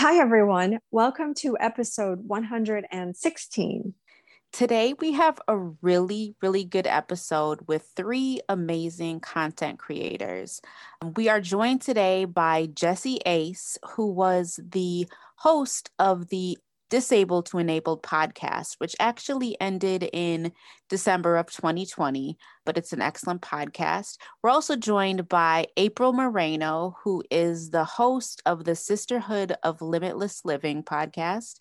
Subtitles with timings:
[0.00, 0.78] Hi, everyone.
[0.92, 3.94] Welcome to episode 116.
[4.52, 10.60] Today, we have a really, really good episode with three amazing content creators.
[11.02, 16.56] Um, we are joined today by Jesse Ace, who was the host of the
[16.90, 20.52] Disabled to Enabled podcast, which actually ended in
[20.88, 24.16] December of 2020, but it's an excellent podcast.
[24.42, 30.44] We're also joined by April Moreno, who is the host of the Sisterhood of Limitless
[30.44, 31.60] Living podcast.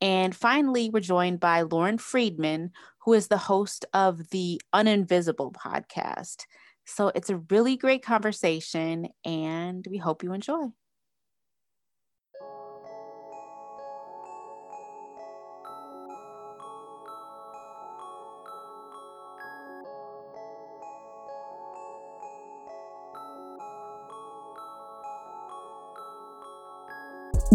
[0.00, 6.44] And finally, we're joined by Lauren Friedman, who is the host of the Uninvisible podcast.
[6.84, 10.66] So it's a really great conversation, and we hope you enjoy.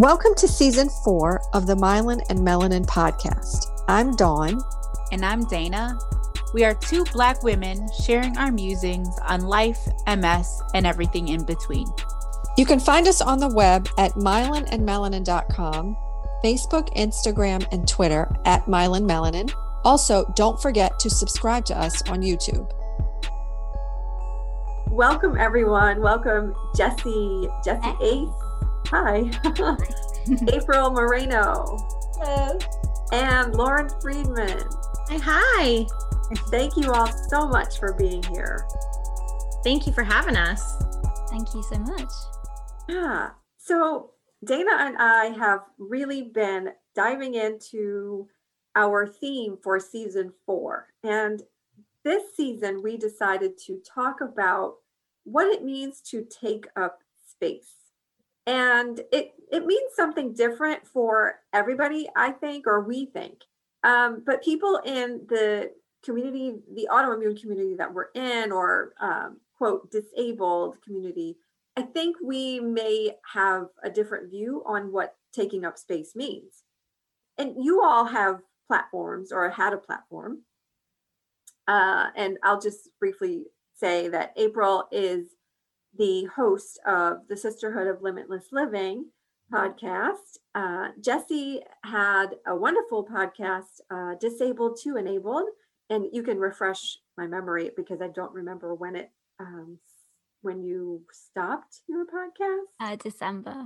[0.01, 3.67] Welcome to season four of the Myelin and Melanin podcast.
[3.87, 4.59] I'm Dawn.
[5.11, 5.95] And I'm Dana.
[6.55, 11.85] We are two Black women sharing our musings on life, MS, and everything in between.
[12.57, 15.97] You can find us on the web at myelinandmelanin.com,
[16.43, 19.53] Facebook, Instagram, and Twitter at Myelin Melanin.
[19.83, 22.67] Also, don't forget to subscribe to us on YouTube.
[24.89, 26.01] Welcome, everyone.
[26.01, 28.41] Welcome, Jesse, Jesse Ace.
[28.91, 29.31] Hi.
[30.51, 31.77] April Moreno.
[32.19, 32.59] Hello.
[33.13, 34.67] And Lauren Friedman.
[35.07, 35.85] Hi, hi.
[36.49, 38.67] Thank you all so much for being here.
[39.63, 40.83] Thank you for having us.
[41.29, 42.09] Thank you so much.
[42.89, 43.29] Yeah.
[43.57, 44.11] So,
[44.43, 48.27] Dana and I have really been diving into
[48.75, 50.87] our theme for season four.
[51.01, 51.41] And
[52.03, 54.79] this season, we decided to talk about
[55.23, 57.80] what it means to take up space
[58.47, 63.43] and it it means something different for everybody i think or we think.
[63.83, 65.71] Um, but people in the
[66.03, 71.37] community the autoimmune community that we're in or um, quote disabled community
[71.77, 76.63] i think we may have a different view on what taking up space means.
[77.37, 80.39] And you all have platforms or had a platform.
[81.67, 83.45] Uh, and i'll just briefly
[83.75, 85.27] say that april is
[85.97, 89.05] the host of the Sisterhood of Limitless Living
[89.51, 90.37] podcast.
[90.55, 95.49] Uh, Jesse had a wonderful podcast, uh, Disabled to Enabled,
[95.89, 99.79] and you can refresh my memory because I don't remember when it um,
[100.41, 102.65] when you stopped your podcast.
[102.79, 103.65] Uh, December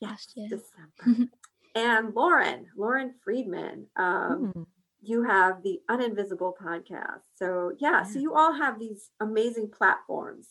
[0.00, 0.48] yes, last year.
[0.48, 1.30] December.
[1.74, 3.86] and Lauren, Lauren Friedman.
[3.96, 4.66] Um, mm.
[5.04, 7.22] You have the Uninvisible podcast.
[7.34, 10.50] So, yeah, yeah, so you all have these amazing platforms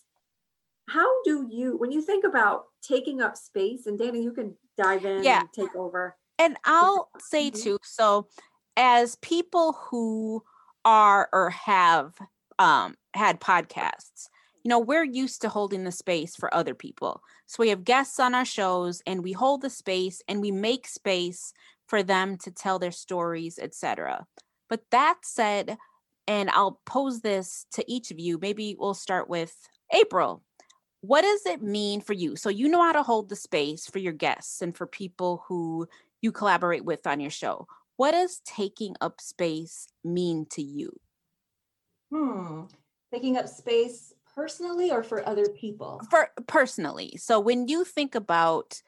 [0.92, 5.06] how do you when you think about taking up space and dana you can dive
[5.06, 5.42] in yeah.
[5.42, 7.62] and take over and i'll say mm-hmm.
[7.62, 8.28] too so
[8.76, 10.44] as people who
[10.84, 12.14] are or have
[12.60, 14.28] um had podcasts
[14.64, 18.20] you know we're used to holding the space for other people so we have guests
[18.20, 21.54] on our shows and we hold the space and we make space
[21.88, 24.26] for them to tell their stories etc
[24.70, 25.78] but that said
[26.28, 29.56] and i'll pose this to each of you maybe we'll start with
[29.94, 30.44] april
[31.02, 32.36] what does it mean for you?
[32.36, 35.88] So you know how to hold the space for your guests and for people who
[36.22, 37.68] you collaborate with on your show.
[37.98, 40.92] What does taking up space mean to you?
[42.12, 42.62] Hmm.
[43.12, 46.02] Taking up space personally or for other people?
[46.10, 47.18] For personally.
[47.18, 48.82] So when you think about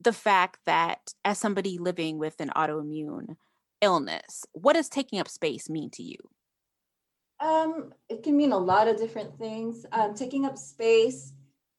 [0.00, 3.36] the fact that as somebody living with an autoimmune
[3.80, 6.16] illness, what does taking up space mean to you?
[7.40, 9.86] Um, it can mean a lot of different things.
[9.92, 11.32] Um, taking up space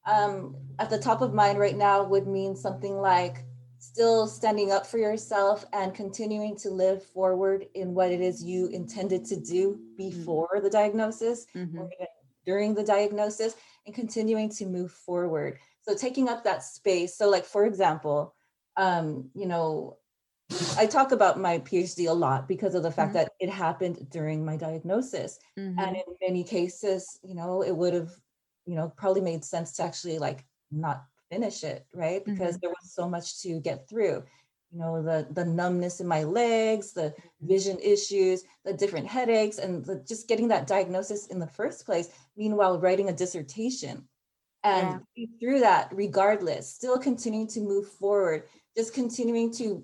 [0.10, 3.44] um, at the top of mind right now would mean something like
[3.80, 8.68] still standing up for yourself and continuing to live forward in what it is you
[8.68, 10.64] intended to do before mm-hmm.
[10.64, 11.78] the diagnosis mm-hmm.
[11.78, 12.08] or even
[12.46, 13.56] during the diagnosis
[13.86, 18.36] and continuing to move forward so taking up that space so like for example
[18.76, 19.98] um, you know
[20.78, 23.20] i talk about my phd a lot because of the fact mm-hmm.
[23.20, 25.96] that it happened during my diagnosis and mm-hmm.
[25.96, 28.10] in many cases you know it would have
[28.70, 32.60] you know probably made sense to actually like not finish it right because mm-hmm.
[32.62, 34.24] there was so much to get through
[34.72, 37.48] you know the the numbness in my legs the mm-hmm.
[37.48, 42.10] vision issues the different headaches and the, just getting that diagnosis in the first place
[42.38, 44.08] meanwhile writing a dissertation
[44.64, 45.26] and yeah.
[45.40, 48.44] through that regardless still continuing to move forward
[48.78, 49.84] just continuing to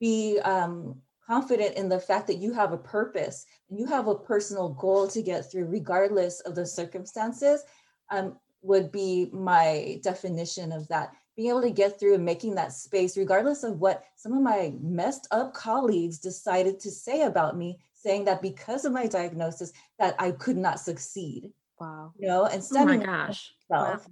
[0.00, 4.14] be um, confident in the fact that you have a purpose and you have a
[4.14, 7.62] personal goal to get through regardless of the circumstances
[8.10, 12.72] um, would be my definition of that being able to get through and making that
[12.72, 17.78] space, regardless of what some of my messed up colleagues decided to say about me,
[17.92, 21.52] saying that because of my diagnosis that I could not succeed.
[21.80, 22.12] Wow.
[22.16, 23.52] You know, and Oh my standing up gosh.
[23.68, 24.08] for myself,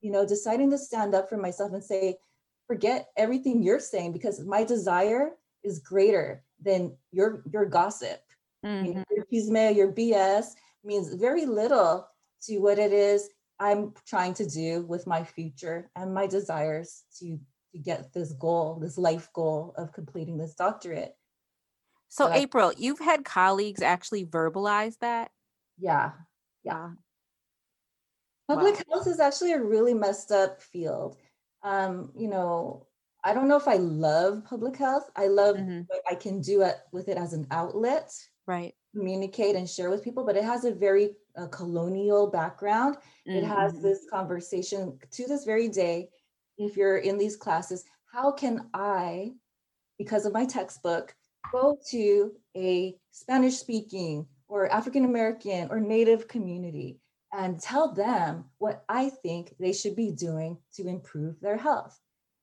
[0.00, 2.18] you know, deciding to stand up for myself and say,
[2.68, 5.32] forget everything you're saying because my desire
[5.64, 8.22] is greater than your your gossip.
[8.62, 8.94] You Mhm.
[8.94, 10.54] know, your chisme, your BS
[10.84, 12.06] means very little
[12.42, 13.28] to what it is
[13.58, 17.38] I'm trying to do with my future and my desires to
[17.72, 21.14] to get this goal, this life goal of completing this doctorate.
[22.08, 25.30] So, But I- April, you've had colleagues actually verbalize that.
[25.78, 26.12] Yeah.
[26.64, 26.94] Yeah.
[28.48, 28.56] Wow.
[28.56, 31.16] Public health is actually a really messed up field.
[31.62, 32.88] Um, you know,
[33.22, 35.08] I don't know if I love public health.
[35.14, 35.86] I love Mhm.
[35.88, 38.12] what I can do it, with it as an outlet,
[38.46, 38.74] Right.
[38.96, 42.96] communicate and share with people, but it has a very uh, colonial background.
[43.24, 43.82] It has Mhm.
[43.82, 46.10] this conversation to this very day.
[46.58, 49.34] If you're in these classes, how can I,
[49.98, 51.14] because of my textbook,
[51.52, 57.00] go to a Spanish speaking or African American or Native community
[57.32, 61.98] and tell them what I think they should be doing to improve their health?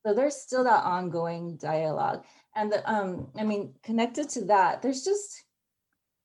[0.06, 2.26] So there's still that ongoing dialogue.
[2.56, 5.44] And the, um, I mean, connected to that, there's just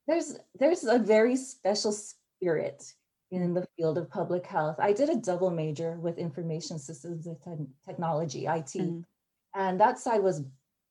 [0.07, 1.95] there's there's a very special
[2.43, 2.93] spirit
[3.31, 4.77] in the field of public health.
[4.79, 8.75] I did a double major with information systems and te- technology, IT.
[8.75, 9.05] Mhm.
[9.55, 10.43] And that side was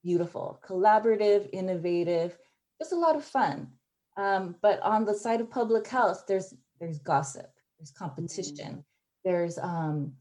[0.03, 2.37] beautiful, collaborative, innovative,
[2.79, 3.71] just a lot of fun.
[4.17, 8.83] Um, but on the side of public health, there's there's gossip, there's competition,
[9.23, 10.13] there's um,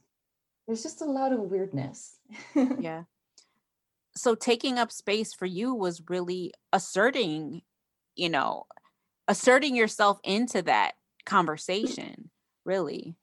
[0.67, 2.19] there's just a lot of weirdness.
[2.79, 3.05] Yeah.
[4.17, 7.62] So, taking up space for you was really asserting,
[8.17, 8.67] you know,
[9.29, 10.94] asserting yourself into that
[11.31, 12.31] conversation,
[12.65, 13.17] really.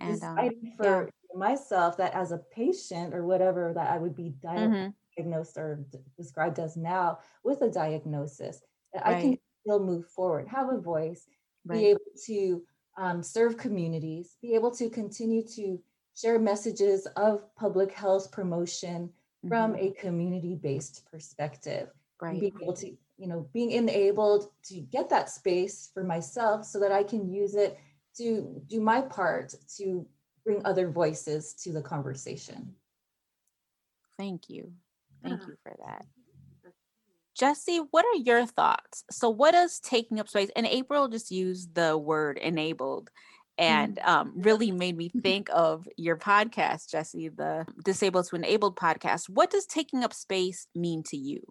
[0.00, 4.94] And, um, for myself that as a patient or whatever that I would be Mhm.
[5.16, 8.62] diagnosed or d- described as now with a diagnosis,
[8.92, 11.26] that I can still move forward, have a voice,
[11.64, 11.74] Right.
[11.74, 12.66] be able to
[12.96, 15.82] um, serve communities, be able to continue to
[16.14, 19.12] share messages of public health promotion
[19.48, 19.76] from Mhm.
[19.76, 21.90] a community-based perspective
[22.30, 22.40] and Right.
[22.40, 26.92] being able to you know being enabled to get that space for myself so that
[26.92, 27.78] i can use it
[28.16, 30.06] to do my part to
[30.44, 32.74] bring other voices to the conversation
[34.18, 34.72] Thank you.
[35.22, 36.04] Thank you for that.
[37.36, 39.04] Jesse, what are your thoughts?
[39.10, 40.50] So, what does taking up space?
[40.54, 43.10] And April just used the word enabled
[43.58, 49.28] and um, really made me think of your podcast, Jesse, the Disabled to Enabled podcast.
[49.28, 51.42] What does taking up space mean to you?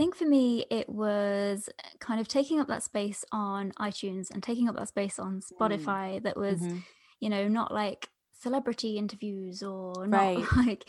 [0.00, 1.68] I think for me, it was
[1.98, 6.22] kind of taking up that space on iTunes and taking up that space on Spotify
[6.22, 6.82] that was, Mhm.
[7.20, 10.46] you know, not like celebrity interviews or not Right.
[10.56, 10.88] like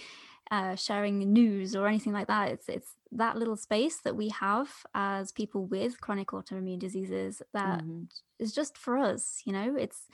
[0.50, 2.52] uh, sharing news or anything like that.
[2.54, 7.82] It's it's that little space that we have as people with chronic autoimmune diseases that
[7.82, 8.08] Mhm.
[8.40, 9.42] is just for us.
[9.46, 10.08] You know, it's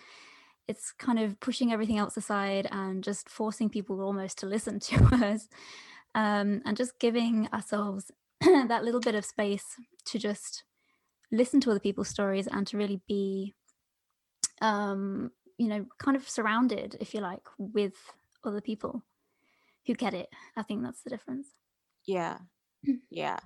[0.67, 4.95] it's kind of pushing everything else aside and just forcing people almost to listen to
[5.23, 5.47] us
[6.15, 8.11] um, and just giving ourselves
[8.67, 9.65] that little bit of space
[10.05, 10.63] to just
[11.31, 13.53] listen to other people's stories and to really be
[14.61, 17.93] um you know kind of surrounded if you like with
[18.43, 19.03] other people
[19.85, 21.47] who get it i think that's the difference
[22.05, 22.37] Yeah.
[23.09, 23.39] Yeah.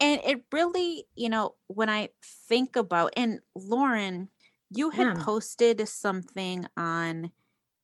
[0.00, 2.08] And it really, you know, when I
[2.48, 4.28] think about and Lauren,
[4.70, 5.14] you had Yeah.
[5.14, 7.30] posted something on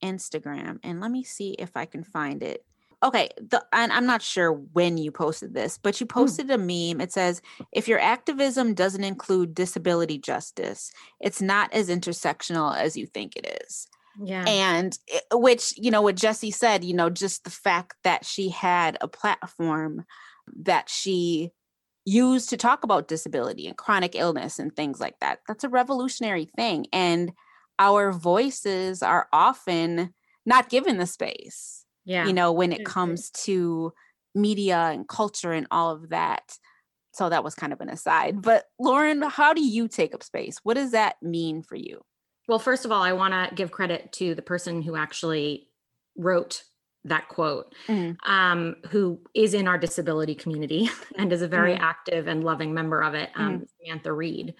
[0.02, 2.64] Instagram and let me see if I can find it.
[3.02, 6.18] Okay, the and I'm not sure when you posted this, but you hmm.
[6.20, 7.00] posted a meme.
[7.00, 7.40] It says,
[7.72, 13.60] if your activism doesn't include disability justice, it's not as intersectional as you think it
[13.64, 13.88] is
[14.22, 14.44] Yeah.
[14.46, 18.48] and it- which you know what jesse said you know just the fact that she
[18.48, 20.04] had a platform
[20.62, 21.50] that she
[22.04, 26.46] used to talk about disability and chronic illness and things like that that's a revolutionary
[26.56, 27.32] thing and
[27.78, 30.12] our voices are often
[30.44, 32.26] not given the space yeah.
[32.26, 33.92] you know when it comes to
[34.34, 36.56] media and culture and all of that.
[37.12, 38.42] So that was kind of an aside.
[38.42, 40.58] But lauren how do you take up space?
[40.64, 42.00] What does that mean for you?
[42.48, 45.68] Well, first of all, I want to give credit to the person who actually
[46.16, 46.64] wrote
[47.04, 48.16] that quote, Mhm.
[48.28, 51.80] um, who is in our disability community and is a very Mhm.
[51.80, 54.54] active and loving member of it, um, Samantha Reed,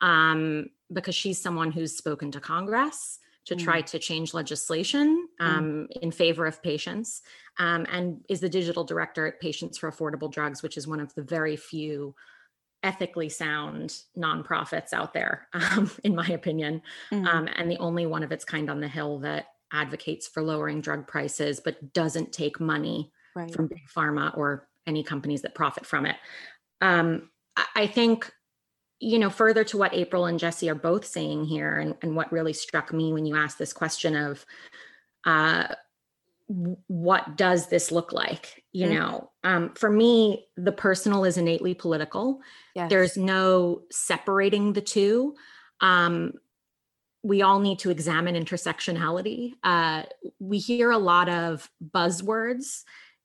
[0.00, 6.10] um, because she's someone who's spoken to Congress to try to change legislation um, in
[6.12, 7.22] favor of patients
[7.58, 11.12] um, and is the digital director at Patients for Affordable Drugs, which is one of
[11.14, 12.14] the very few
[12.84, 17.26] ethically sound nonprofits out there, um, in my opinion Mhm.
[17.26, 20.80] um, and the only one of its kind on the hill that advocates for lowering
[20.80, 23.52] drug prices but doesn't take money Right.
[23.52, 26.16] from big pharma or any companies that profit from it.
[26.80, 27.30] Um,
[27.74, 28.30] I think,
[29.02, 32.30] you know, further to what April and Jesse are both saying here, and, and what
[32.30, 34.46] really struck me when you asked this question of,
[35.26, 35.74] uh,
[36.86, 38.62] what does this look like?
[38.72, 38.94] You Mm.
[38.94, 42.40] know, um, for me, the personal is innately political.
[42.76, 42.90] Yes.
[42.90, 45.34] There's no separating the two.
[45.80, 46.34] Um,
[47.24, 49.54] we all need to examine intersectionality.
[49.64, 50.04] Uh,
[50.38, 52.82] we hear a lot of buzzwords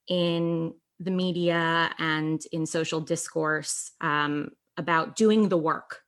[0.07, 6.03] in the media and in social discourse um, about doing the work,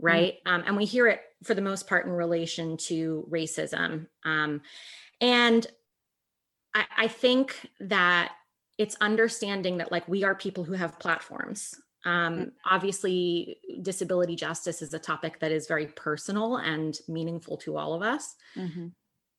[0.00, 0.34] right?
[0.46, 4.08] Um, and we hear it for the most part in relation to racism.
[4.24, 4.62] Um,
[5.20, 5.66] and
[6.74, 8.32] I, I think that
[8.76, 11.74] it's understanding that like we are people who have platforms.
[12.04, 17.92] Um, obviously, disability justice is a topic that is very personal and meaningful to all
[17.94, 18.92] of us Mhm.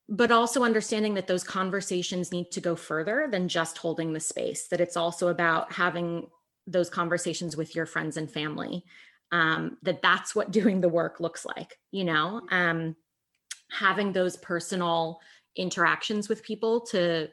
[0.07, 4.67] but also understanding that those conversations need to go further than just holding the space
[4.69, 6.27] that it's also about having
[6.71, 8.83] those conversations with your friends and family
[9.31, 12.95] um, that that's what doing the work looks like you know um,
[13.71, 15.19] having those personal
[15.55, 17.29] interactions with people to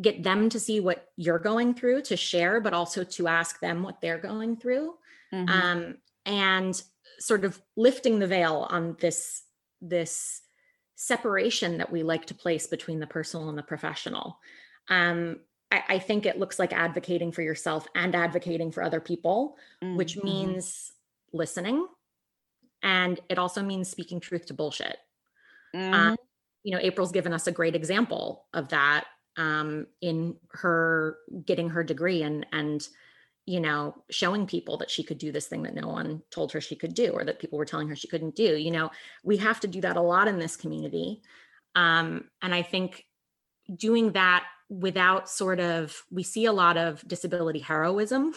[0.00, 3.82] get them to see what you're going through to share but also to ask them
[3.82, 4.94] what they're going through
[5.32, 5.48] Mhm.
[5.48, 6.82] um, and
[7.20, 9.42] sort of lifting the veil on this
[9.80, 10.42] this
[10.96, 14.38] separation that we like to place between the personal and the professional.
[14.88, 15.40] Um,
[15.70, 20.16] I, I think it looks like advocating for yourself and advocating for other people, which
[20.16, 20.24] Mhm.
[20.24, 20.92] means
[21.32, 21.86] listening,
[22.82, 24.98] and it also means speaking truth to bullshit.
[25.74, 25.94] Mhm.
[25.94, 26.16] Um,
[26.62, 31.84] you know, April's given us a great example of that um, in her getting her
[31.84, 32.86] degree and and
[33.46, 36.60] you know showing people that she could do this thing that no one told her
[36.60, 38.56] she could do or that people were telling her she couldn't do.
[38.56, 38.90] You know,
[39.24, 41.22] we have to do that a lot in this community,
[41.76, 43.06] um, and I think
[43.76, 48.32] doing that without sort of we see a lot of disability heroism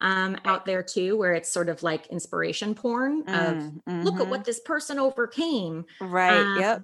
[0.00, 3.56] um, out there too, where it's sort of like inspiration porn of
[3.88, 6.40] Mm, look at what this person overcame Right.
[6.46, 6.82] um, yep.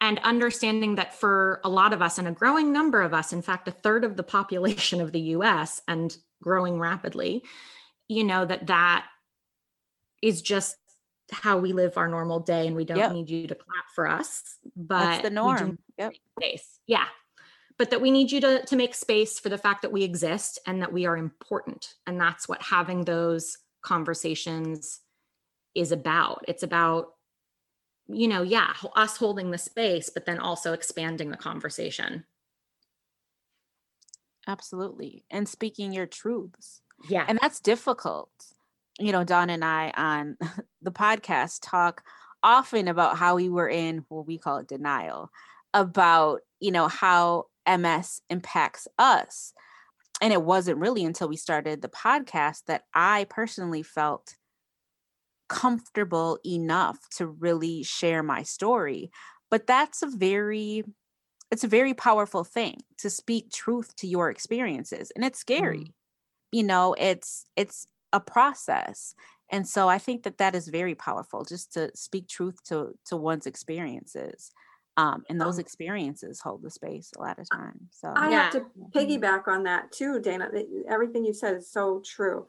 [0.00, 3.42] and understanding that for a lot of us and a growing number of us in
[3.42, 7.42] fact a third of the population of the US and growing rapidly
[8.08, 9.06] you know that that
[10.22, 10.76] is just
[11.32, 13.12] how we live our normal day and we don't Yep.
[13.12, 15.78] need you to clap for us but That's the norm.
[15.98, 16.12] Yep.
[16.86, 17.06] yeah
[17.78, 20.58] but that we need you to to make space for the fact that we exist
[20.66, 25.00] and that we are important and that's what having those conversations
[25.74, 27.14] is about it's about
[28.08, 32.24] you know yeah us holding the space but then also expanding the conversation
[34.46, 35.24] Absolutely.
[35.30, 36.82] And speaking your truths.
[37.08, 38.30] yeah And that's difficult.
[38.98, 40.36] You know, Dawn and I on
[40.82, 42.02] the podcast talk
[42.42, 45.30] often about how we were in what we call it denial
[45.72, 49.52] about, you know, how MS impacts us.
[50.20, 54.36] And it wasn't really until we started the podcast that I personally felt
[55.48, 59.10] comfortable enough to really share my story.
[59.50, 60.84] But that's a very
[61.50, 65.92] it's a very powerful thing to speak truth to your experiences and it's scary mm.
[66.50, 69.14] you know it's it's a process
[69.50, 73.16] and so i think that that is very powerful just to speak truth to to
[73.16, 74.50] one's experiences
[74.96, 78.52] um and those Um, experiences hold the space a lot of time so I have
[78.52, 80.50] to piggyback on that too, Dana.
[80.88, 82.46] Everything you said is so true.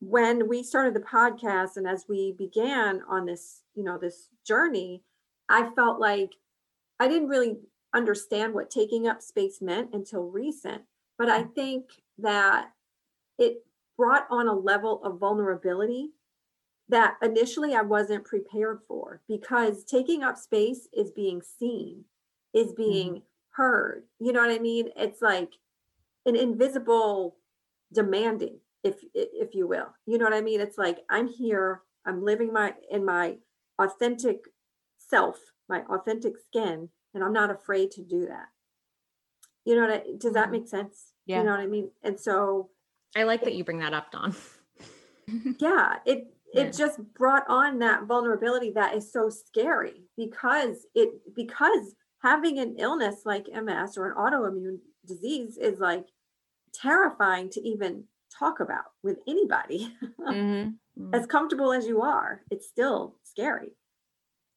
[0.00, 5.02] When we started the podcast and as we began on this, you know, this journey,
[5.48, 6.32] I felt like
[7.00, 7.56] I didn't really
[7.94, 10.82] understand what taking up space meant until recent.
[11.16, 11.84] But I think
[12.18, 12.70] that
[13.38, 13.64] it
[13.96, 16.10] brought on a level of vulnerability
[16.88, 22.04] that initially I wasn't prepared for because taking up space is being seen,
[22.52, 24.04] is being heard.
[24.20, 24.90] You know what I mean?
[24.96, 25.52] It's like
[26.26, 27.36] an invisible
[27.92, 29.94] demanding, if if you will.
[30.06, 30.60] You know what I mean?
[30.60, 33.36] It's like I'm here, I'm living my in my
[33.78, 34.44] authentic
[34.98, 35.38] self,
[35.68, 38.48] my authentic skin, and I'm not afraid to do that.
[39.64, 40.52] You know what I, does that Mhm.
[40.52, 41.12] make sense?
[41.24, 41.38] Yeah.
[41.38, 41.90] You know what I mean?
[42.02, 42.70] And so
[43.16, 44.34] i like that you bring that up dawn
[45.60, 46.33] yeah it.
[46.54, 52.76] It just brought on that vulnerability that is so scary because it because having an
[52.78, 56.06] illness like ms or an autoimmune disease is like
[56.72, 58.04] terrifying to even
[58.38, 60.74] talk about with anybody Mhm.
[61.12, 63.72] as comfortable as you are it's still scary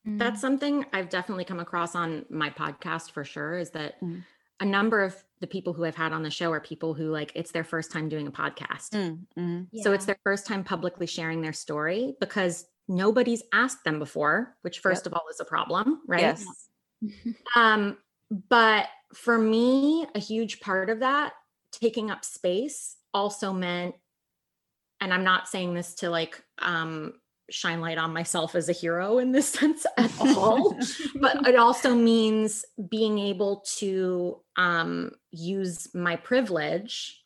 [0.08, 0.20] Mm.
[0.20, 4.24] that's something i've definitely come across on my podcast for sure is that Mm.
[4.62, 7.32] a number of the people who i've had on the show are people who like
[7.36, 8.90] it's their first time doing a podcast.
[8.92, 9.68] Mm, mhm.
[9.82, 14.80] So it's their first time publicly sharing their story because nobody's asked them before, which
[14.80, 16.22] first of all is a problem, right?
[16.22, 16.46] yes.
[17.56, 17.98] Um,
[18.50, 21.34] but for me, a huge part of that
[21.72, 23.96] taking up space also meant,
[25.00, 27.14] and I'm not saying this to like um,
[27.50, 30.78] shine light on myself as a hero in this sense at all,
[31.20, 37.24] but it also means being able to um, use my privilege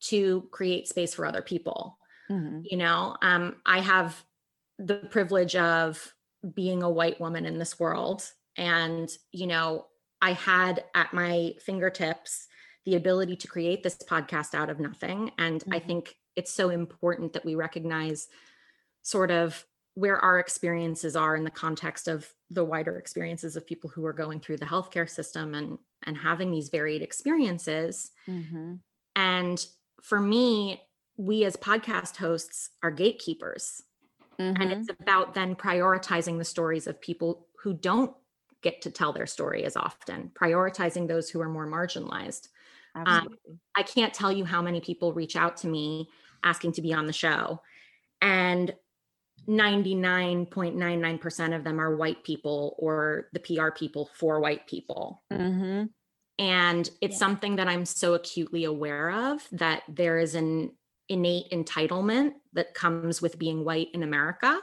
[0.00, 1.98] to create space for other people.
[2.30, 2.60] Mm-hmm.
[2.64, 4.22] You know, um, I have
[4.78, 6.14] the privilege of
[6.54, 8.30] being a white woman in this world.
[8.56, 9.86] And, you know,
[10.20, 12.46] I had at my fingertips
[12.84, 15.30] the ability to create this podcast out of nothing.
[15.38, 15.74] And mm-hmm.
[15.74, 18.28] I think it's so important that we recognize
[19.04, 23.88] sort of where our experiences are in the context of the wider experiences of people
[23.90, 28.10] who are going through the healthcare system and and having these varied experiences.
[28.28, 28.74] Mm-hmm.
[29.14, 29.66] and
[30.02, 30.82] for me
[31.16, 33.82] we as podcast hosts are gatekeepers.
[34.40, 34.60] Mm-hmm.
[34.60, 38.12] and it's about then prioritizing the stories of people who don't
[38.62, 42.48] get to tell their story as often prioritizing those who are more marginalized.
[42.96, 43.28] Um,
[43.76, 46.08] i can't tell you how many people reach out to me
[46.44, 47.60] asking to be on the show.
[48.20, 48.74] And
[49.48, 55.22] 99.99% of them are white people or the PR people for white people.
[55.32, 55.84] Mm-hmm.
[56.38, 57.18] And it's yeah.
[57.18, 60.72] something that I'm so acutely aware of that there is an
[61.08, 64.58] innate entitlement that comes with being white in America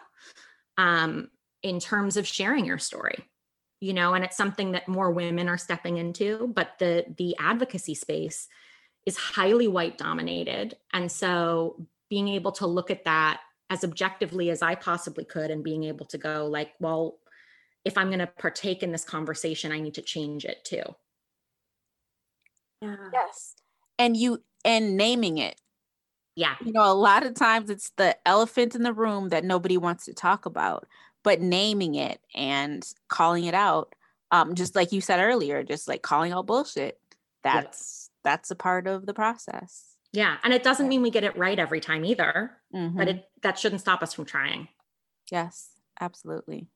[0.78, 1.30] um,
[1.64, 3.24] in terms of sharing your story.
[3.80, 7.96] You know, and it's something that more women are stepping into, but the the advocacy
[7.96, 8.48] space
[9.08, 10.76] is highly white dominated.
[10.94, 15.64] And so being able to look at that as objectively as I possibly could and
[15.64, 17.20] being able to go like, well,
[17.86, 20.84] if I'm going to partake in this conversation, I need to change it too.
[22.82, 22.98] Yeah.
[23.14, 23.56] Yes.
[23.98, 25.56] And you and naming it.
[26.36, 26.56] Yeah.
[26.64, 30.04] You know, a lot of times it's the elephant in the room that nobody wants
[30.06, 30.86] to talk about,
[31.24, 33.96] but naming it and calling it out.
[34.32, 37.00] Um, just like you said earlier, just like calling out bullshit.
[37.42, 39.91] That's that's a part of the process.
[40.14, 40.38] Yeah.
[40.44, 42.98] And it doesn't mean we get it right every time either, mm-hmm.
[42.98, 44.68] but it that shouldn't stop us from trying.
[45.32, 45.70] Yes,
[46.00, 46.68] absolutely.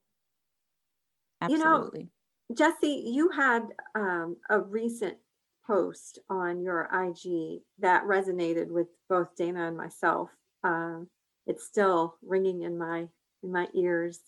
[1.42, 2.00] Absolutely.
[2.00, 2.06] You
[2.50, 3.64] know, Jesse, you had
[3.96, 5.18] um, a recent
[5.66, 10.30] post on your IG that resonated with both Dana and myself.
[10.64, 11.00] Uh,
[11.48, 13.08] it's still ringing in my
[13.44, 14.20] in my ears,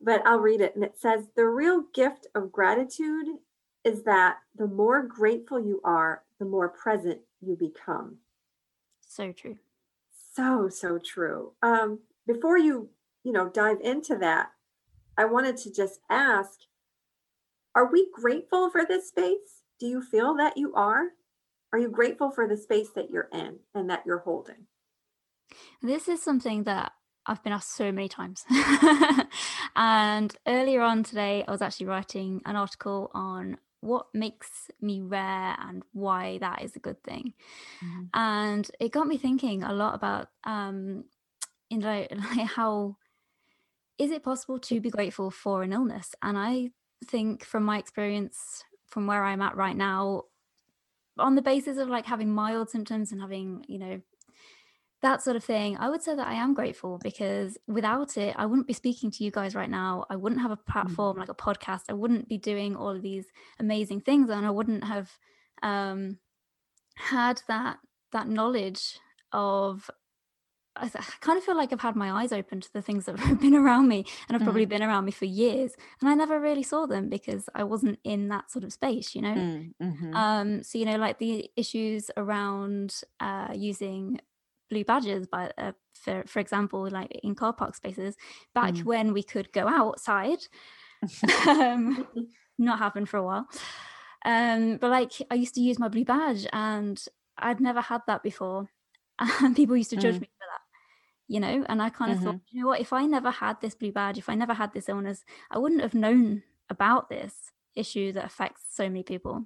[0.00, 0.74] but I'll read it.
[0.74, 3.26] And it says, "The real gift of gratitude
[3.84, 8.18] is that the more grateful you are, the more present you become.
[9.06, 9.58] So true.
[10.34, 11.52] So, so true.
[11.62, 12.90] Um, before you,
[13.24, 14.50] you know, dive into that,
[15.16, 16.60] I wanted to just ask
[17.74, 19.62] Are we grateful for this space?
[19.78, 21.08] Do you feel that you are?
[21.72, 24.66] Are you grateful for the space that you're in and that you're holding?
[25.82, 26.92] This is something that
[27.26, 28.44] I've been asked so many times.
[29.76, 35.56] and earlier on today, I was actually writing an article on what makes me rare
[35.58, 37.34] and why that is a good thing
[37.84, 38.04] mm-hmm.
[38.14, 41.04] and it got me thinking a lot about um
[41.68, 42.96] you know like how
[43.98, 46.70] is it possible to be grateful for an illness and i
[47.06, 50.22] think from my experience from where i'm at right now
[51.18, 54.00] on the basis of like having mild symptoms and having you know
[55.02, 58.46] that sort of thing, I would say that I am grateful because without it, I
[58.46, 60.04] wouldn't be speaking to you guys right now.
[60.08, 61.20] I wouldn't have a platform mm-hmm.
[61.20, 61.82] like a podcast.
[61.88, 63.26] I wouldn't be doing all of these
[63.58, 65.10] amazing things, and I wouldn't have
[65.62, 66.18] um,
[66.94, 67.78] had that
[68.12, 68.98] that knowledge
[69.32, 69.90] of.
[70.74, 73.18] I, I kind of feel like I've had my eyes open to the things that
[73.18, 74.44] have been around me and have mm.
[74.44, 77.98] probably been around me for years, and I never really saw them because I wasn't
[78.04, 79.34] in that sort of space, you know.
[79.34, 80.14] Mm, mm-hmm.
[80.14, 84.20] Um, so you know, like the issues around uh, using
[84.72, 88.16] blue badges by uh, for for example like in car park spaces
[88.54, 88.84] back mm.
[88.84, 90.38] when we could go outside
[91.46, 92.06] um,
[92.58, 93.46] not happened for a while
[94.24, 97.04] um but like i used to use my blue badge and
[97.38, 98.66] i'd never had that before
[99.18, 100.22] and people used to judge mm.
[100.22, 100.62] me for that
[101.28, 102.26] you know and i kind of mm-hmm.
[102.26, 104.72] thought you know what if i never had this blue badge if i never had
[104.72, 107.34] this illness i wouldn't have known about this
[107.74, 109.44] issue that affects so many people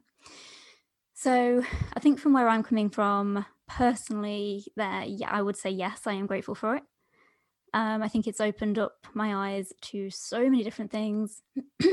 [1.14, 6.06] so i think from where i'm coming from personally there yeah i would say yes
[6.06, 6.82] i am grateful for it.
[7.74, 11.42] Um, i think it's opened up my eyes to so many different things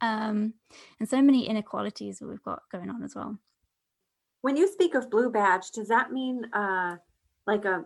[0.00, 0.54] um,
[1.00, 3.38] and so many inequalities that we've got going on as well.
[4.42, 6.96] When you speak of blue badge does that mean uh,
[7.46, 7.84] like a,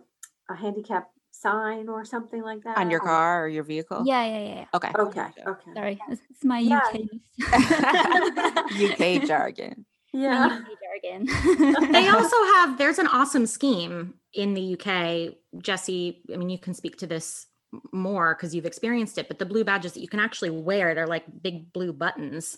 [0.49, 2.77] a handicap sign or something like that?
[2.77, 4.03] On your car or your vehicle?
[4.05, 4.91] Yeah yeah yeah, okay.
[4.97, 5.71] Okay okay.
[5.75, 6.79] Sorry it's my yeah.
[6.79, 6.95] uk
[8.91, 9.85] uk jargon.
[10.13, 10.61] Yeah
[11.07, 16.59] jargon they also have there's an awesome scheme in the uk jesse i mean you
[16.59, 17.47] can speak to this
[17.91, 21.07] more because you've experienced it, but the blue badges that you can actually wear, they're
[21.07, 22.57] like big blue buttons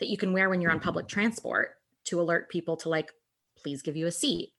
[0.00, 1.20] that you can wear when you're on public mm-hmm.
[1.20, 3.10] transport to alert people to like,
[3.56, 4.52] please give you a seat.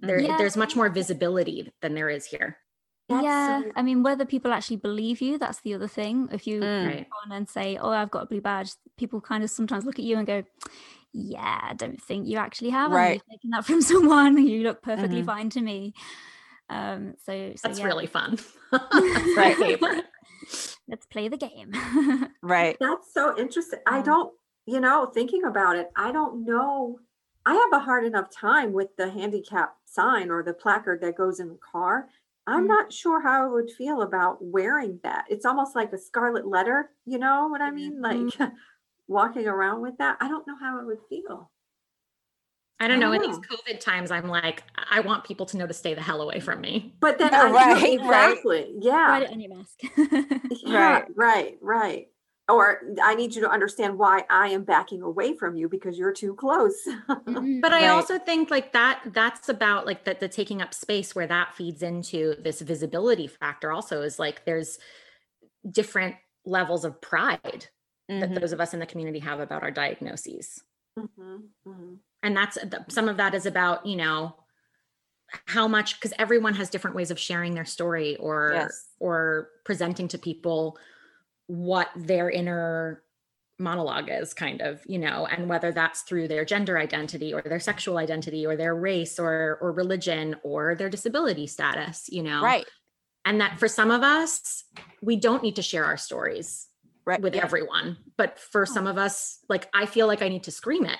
[0.00, 0.36] There, Yeah.
[0.36, 2.58] There's much more visibility than there is here.
[3.08, 6.28] That's yeah, so- I mean, whether people actually believe you, that's the other thing.
[6.30, 6.64] If you mm.
[6.64, 6.86] mm.
[6.86, 7.06] Right.
[7.10, 9.98] go on and say, "Oh, I've got a blue badge," people kind of sometimes look
[9.98, 10.44] at you and go,
[11.18, 12.90] "Yeah, I don't think you actually have.
[12.90, 12.96] Right.
[12.96, 13.12] Right.
[13.14, 14.38] You've taken that from someone.
[14.46, 15.26] You look perfectly Mhm.
[15.26, 15.94] fine to me."
[16.70, 18.38] Um, so, so That's yeah, really fun.
[19.36, 19.80] right.
[20.86, 21.72] Let's play the game.
[22.42, 22.76] Right.
[22.80, 23.80] That's so interesting.
[23.86, 24.04] I Mm.
[24.04, 24.34] don't,
[24.66, 26.98] you know, thinking about it, I don't know.
[27.46, 31.40] I have a hard enough time with the handicap sign or the placard that goes
[31.40, 32.08] in the car.
[32.46, 32.68] I'm Mm.
[32.68, 35.24] not sure how I would feel about wearing that.
[35.28, 38.00] It's almost like a scarlet letter, you know what I mean?
[38.00, 38.16] Like
[39.08, 40.18] walking around with that.
[40.20, 41.50] I don't know how I would feel.
[42.80, 43.10] I don't know.
[43.12, 43.56] In these Oh.
[43.56, 46.60] COVID times, I'm like, I want people to know to stay the hell away from
[46.60, 46.94] me.
[47.00, 47.92] But then Oh, I do- right, right.
[48.32, 48.74] exactly.
[48.80, 49.08] Yeah.
[49.08, 49.80] Write it on your mask.
[50.62, 51.04] Yeah, Right.
[51.16, 52.06] right, right.
[52.48, 56.12] Or I need you to understand why I am backing away from you because you're
[56.14, 56.76] too close.
[57.08, 57.60] Mhm.
[57.62, 57.88] But I Right.
[57.88, 61.82] also think like that that's about like that the taking up space where that feeds
[61.82, 64.78] into this visibility factor also is like there's
[65.68, 66.14] different
[66.46, 67.66] levels of pride
[68.08, 68.40] that Mhm.
[68.40, 70.62] those of us in the community have about our diagnoses.
[70.98, 71.98] Mhm, mhm.
[72.22, 74.36] And that's some of that is about, you know,
[75.46, 78.88] how much because everyone has different ways of sharing their story or Yes.
[78.98, 80.78] or presenting to people
[81.46, 83.04] what their inner
[83.58, 87.60] monologue is kind of you know and whether that's through their gender identity or their
[87.60, 92.66] sexual identity or their race or or religion or their disability status you know Right.
[93.24, 94.64] and that for some of us
[95.02, 96.68] we don't need to share our stories
[97.08, 97.22] Right.
[97.22, 97.42] with yeah.
[97.42, 100.98] everyone but for some of us like i feel like i need to scream it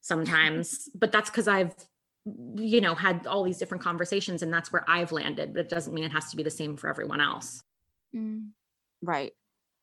[0.00, 1.72] sometimes but that's because i've
[2.56, 5.94] you know had all these different conversations and that's where i've landed but it doesn't
[5.94, 7.62] mean it has to be the same for everyone else
[8.14, 8.50] Mm.
[9.02, 9.32] Right.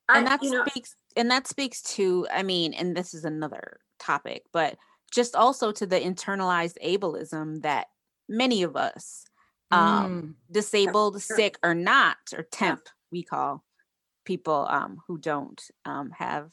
[0.10, 3.24] I- and that you know, speaks and that speaks to i mean and this is
[3.24, 4.76] another topic but
[5.14, 7.88] just also to the internalized ableism that
[8.28, 9.24] many of us
[9.72, 10.34] um Mm.
[10.52, 11.38] disabled sure.
[11.38, 12.82] sick or not or temp
[13.14, 13.64] we call
[14.26, 16.52] people um who don't um have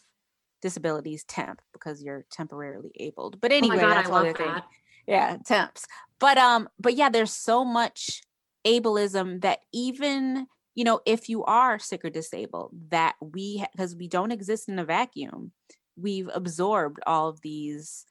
[0.62, 3.40] disabilities temp because you're temporarily abled.
[3.40, 4.64] But oh anyway my god that's i love thing that.
[5.06, 5.87] Yeah temps.
[6.18, 8.22] But um but yeah there's so much
[8.66, 14.06] ableism that even you know if you are sick or disabled that we because we
[14.06, 15.52] don't exist in a vacuum
[15.96, 18.04] we've absorbed all of these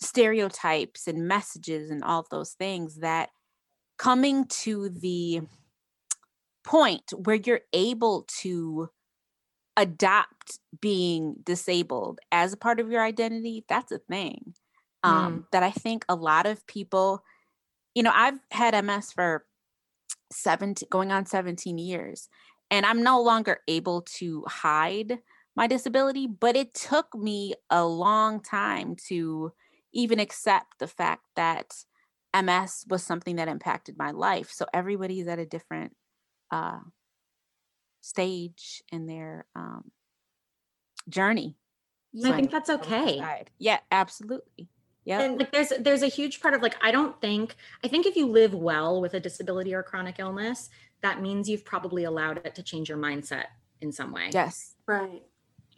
[0.00, 3.30] stereotypes and messages and all of those things that
[3.96, 5.40] coming to the
[6.68, 8.90] point where you're able to
[9.76, 14.52] adopt being disabled as a part of your identity that's a thing
[15.02, 17.22] um, that I think a lot of people,
[17.94, 19.46] you know, I've had MS for
[20.32, 22.28] 17, going on 17 years,
[22.70, 25.20] and I'm no longer able to hide
[25.56, 29.52] my disability, but it took me a long time to
[29.94, 31.72] even accept the fact that
[32.36, 34.50] MS was something that impacted my life.
[34.50, 35.94] So everybody's at a different
[36.50, 36.80] uh,
[38.00, 39.90] stage in their um,
[41.08, 41.56] journey.
[42.14, 43.20] And i think that's okay
[43.58, 44.68] Yeah, absolutely.
[45.04, 45.20] Yeah.
[45.20, 48.14] and like there's there's a huge part of like i don't think i think if
[48.14, 50.68] you live well with a disability or chronic illness
[51.00, 53.46] that means you've probably allowed it to change your mindset
[53.80, 54.74] in some way yes.
[54.86, 55.22] right.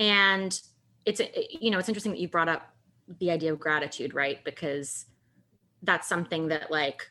[0.00, 0.60] and
[1.04, 1.20] it's
[1.60, 2.74] you know it's interesting that you brought up
[3.20, 5.06] the idea of gratitude right because
[5.82, 7.08] that's something that like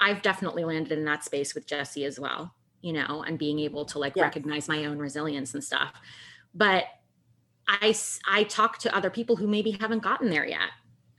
[0.00, 3.84] i've definitely landed in that space with jesse as well you know and being able
[3.86, 4.20] to like Yes.
[4.20, 5.94] recognize my own resilience and stuff
[6.54, 6.84] but
[7.68, 7.94] I,
[8.26, 10.70] I talk to other people who maybe haven't gotten there yet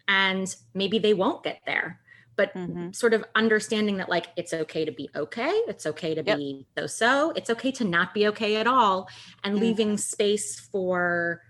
[0.08, 2.02] and maybe they won't get there
[2.38, 2.92] but Mhm.
[2.92, 6.40] sort of understanding that like it's okay to be okay it's okay to Yep.
[6.40, 9.08] be so so it's okay to not be okay at all
[9.44, 9.60] and Mhm.
[9.60, 11.42] leaving space for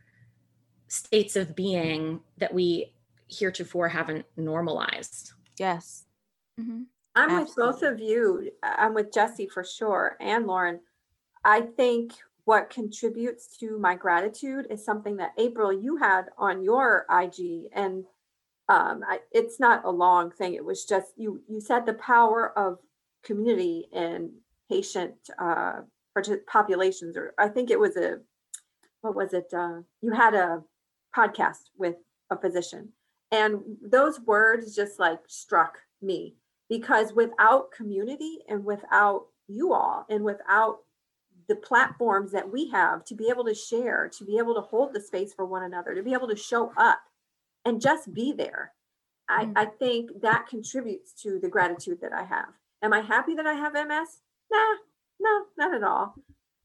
[0.88, 2.94] states of being that we
[3.30, 6.06] heretofore haven't normalized Yes.
[6.58, 6.90] Mhm.
[7.16, 8.52] I'm with both of you.
[8.64, 10.80] I'm with Jesse for sure and Lauren.
[11.44, 12.14] I think
[12.46, 18.06] what contributes to my gratitude is something that April you had on your IG and
[18.68, 20.54] um I, it's not a long thing.
[20.54, 22.80] It was just you you said the power of
[23.24, 24.32] community and
[24.70, 25.82] patient uh
[26.48, 28.20] populations or I think it was a
[29.02, 30.64] what was it uh you had a
[31.16, 31.96] podcast with
[32.30, 32.90] a physician
[33.32, 36.36] and those words just like struck me
[36.70, 40.80] because without community and without you all and without
[41.48, 44.94] the platforms that we have to be able to share to be able to hold
[44.94, 47.00] the space for one another to be able to show up
[47.66, 48.74] and just be there
[49.30, 49.54] i, Mm.
[49.56, 52.50] I think that contributes to the gratitude that i have
[52.84, 54.76] am i happy that i have ms nah
[55.20, 56.16] no, not at all.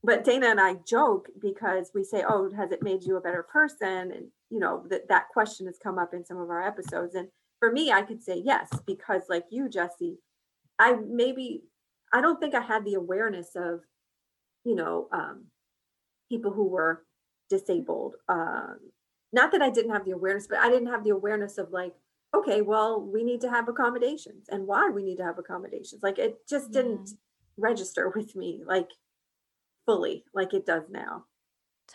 [0.02, 3.42] But Dana and I joke because we say, "Oh, has it made you a better
[3.42, 7.14] person?" And you know that that question has come up in some of our episodes.
[7.14, 7.28] And
[7.64, 10.18] for me, I could say yes because, like you, Jesse,
[10.78, 11.62] I maybe
[12.12, 13.80] I don't think I had the awareness of,
[14.64, 15.46] you know, um,
[16.28, 17.06] people who were
[17.48, 18.16] disabled.
[18.28, 18.76] Um,
[19.32, 21.94] not that I didn't have the awareness, but I didn't have the awareness of like,
[22.34, 26.02] okay, well, we need to have accommodations and why we need to have accommodations.
[26.02, 27.12] Like it just didn't
[27.56, 28.90] register with me like
[29.86, 31.24] fully like it does now.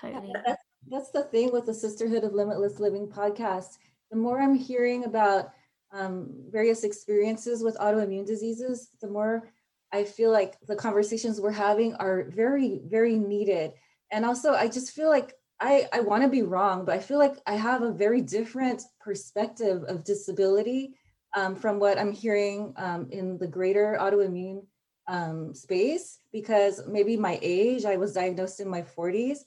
[0.02, 0.34] Totally.
[0.34, 3.78] That's, that's the thing with the Sisterhood of Limitless Living podcast.
[4.10, 5.52] The more I'm hearing about
[5.92, 9.50] um, various experiences with autoimmune diseases, the more
[9.92, 13.74] I feel like the conversations we're having are very, very needed.
[14.12, 17.18] And also, I just feel like I, I want to be wrong, but I feel
[17.18, 20.96] like I have a very different perspective of disability
[21.36, 24.66] um, from what I'm hearing um, in the greater autoimmune
[25.08, 29.40] um, space because maybe my age, I was diagnosed in my 40s.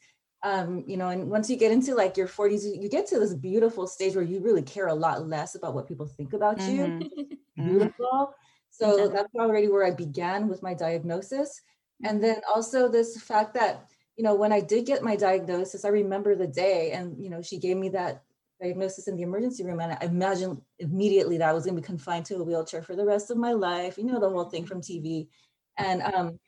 [0.44, 3.34] Um, you know, and once you get into like your 40s, you get to this
[3.34, 6.66] beautiful stage where you really care a lot less about what people think about Mhm.
[6.66, 6.94] you.
[6.96, 7.08] Mhm.
[7.56, 8.34] Beautiful.
[8.70, 11.60] So that's already where I began with my diagnosis.
[12.04, 15.88] And then also this fact that, you know, when I did get my diagnosis, I
[15.88, 18.24] remember the day and, you know, she gave me that
[18.60, 19.80] diagnosis in the emergency room.
[19.80, 22.96] And I imagined immediately that I was going to be confined to a wheelchair for
[22.96, 25.30] the rest of my life, you know, the whole thing from TV.
[25.78, 26.40] And, um,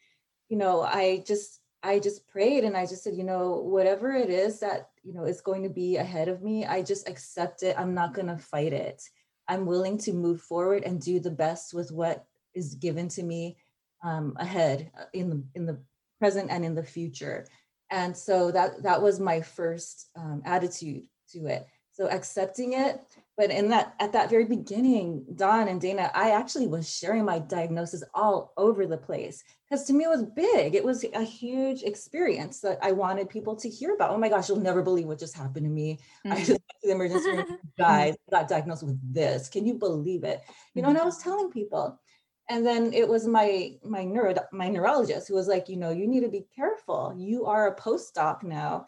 [0.49, 4.31] you know, I just, I just prayed and I just said, you know, whatever it
[4.31, 7.79] is that, you know, is going to be ahead of me, I just accept it.
[7.79, 9.03] I'm not going to fight it.
[9.49, 13.59] I'm willing to move forward and do the best with what is given to me
[14.03, 15.79] um, ahead uh, in the in the
[16.19, 17.47] present and in the future.
[17.91, 21.67] And so that that was my first um, attitude to it.
[21.93, 23.01] So accepting it,
[23.37, 27.41] but in that at that very beginning, Dawn and Dana, I actually was sharing my
[27.41, 30.75] diagnosis all over the place because to me it was big.
[30.75, 34.11] It was a huge experience that I wanted people to hear about.
[34.11, 35.99] Oh my gosh, you'll never believe what just happened to me.
[36.31, 36.39] I Mhm.
[36.39, 37.45] just went to the emergency room,
[37.79, 39.49] guys, got diagnosed with this.
[39.49, 40.43] Can you believe it?
[40.75, 41.99] You know, and I was telling people.
[42.51, 46.07] And then it was my my neuro my neurologist who was like, you know, you
[46.07, 47.15] need to be careful.
[47.17, 48.85] You are a postdoc now.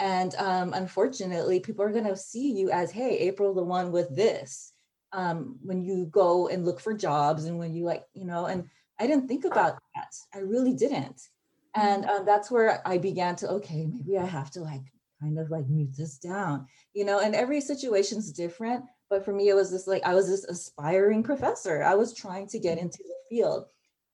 [0.00, 4.72] And um, unfortunately, people are gonna see you as, hey, April, the one with this.
[5.12, 8.64] Um, when you go and look for jobs and when you like, you know, and
[8.98, 10.14] I didn't think about that.
[10.34, 11.20] I really didn't.
[11.74, 14.82] And um, that's where I began to, okay, maybe I have to like
[15.20, 18.84] kind of like mute this down, you know, and every situation's different.
[19.08, 21.82] But for me, it was this like, I was this aspiring professor.
[21.82, 23.66] I was trying to get into the field.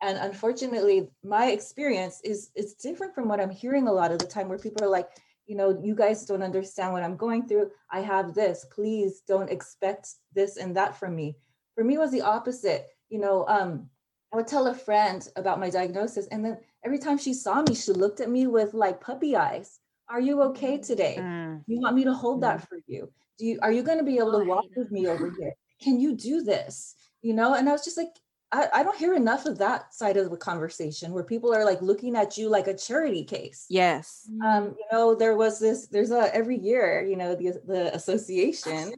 [0.02, 4.26] And unfortunately, my experience is is different from what I'm hearing a lot of the
[4.26, 5.08] time where people are like,
[5.46, 7.70] you know, you guys don't understand what I'm going through.
[7.90, 8.66] I have this.
[8.70, 11.36] Please don't expect this and that from me.
[11.74, 12.88] For me, it was the opposite.
[13.08, 13.88] You know, um,
[14.32, 17.74] I would tell a friend about my diagnosis, and then every time she saw me,
[17.74, 19.78] she looked at me with like puppy eyes.
[20.08, 21.16] Are you okay today?
[21.18, 21.62] Mm.
[21.66, 23.10] You want me to hold that for you?
[23.38, 25.52] Do you are you going to be able to walk with me over here?
[25.80, 26.94] Can you do this?
[27.22, 28.08] You know, and I was just like,
[28.52, 31.82] I, I don't hear enough of that side of the conversation where people are like
[31.82, 33.66] looking at you like a charity case.
[33.68, 34.30] Yes.
[34.44, 38.94] Um, you know, there was this, there's a every year, you know, the the association,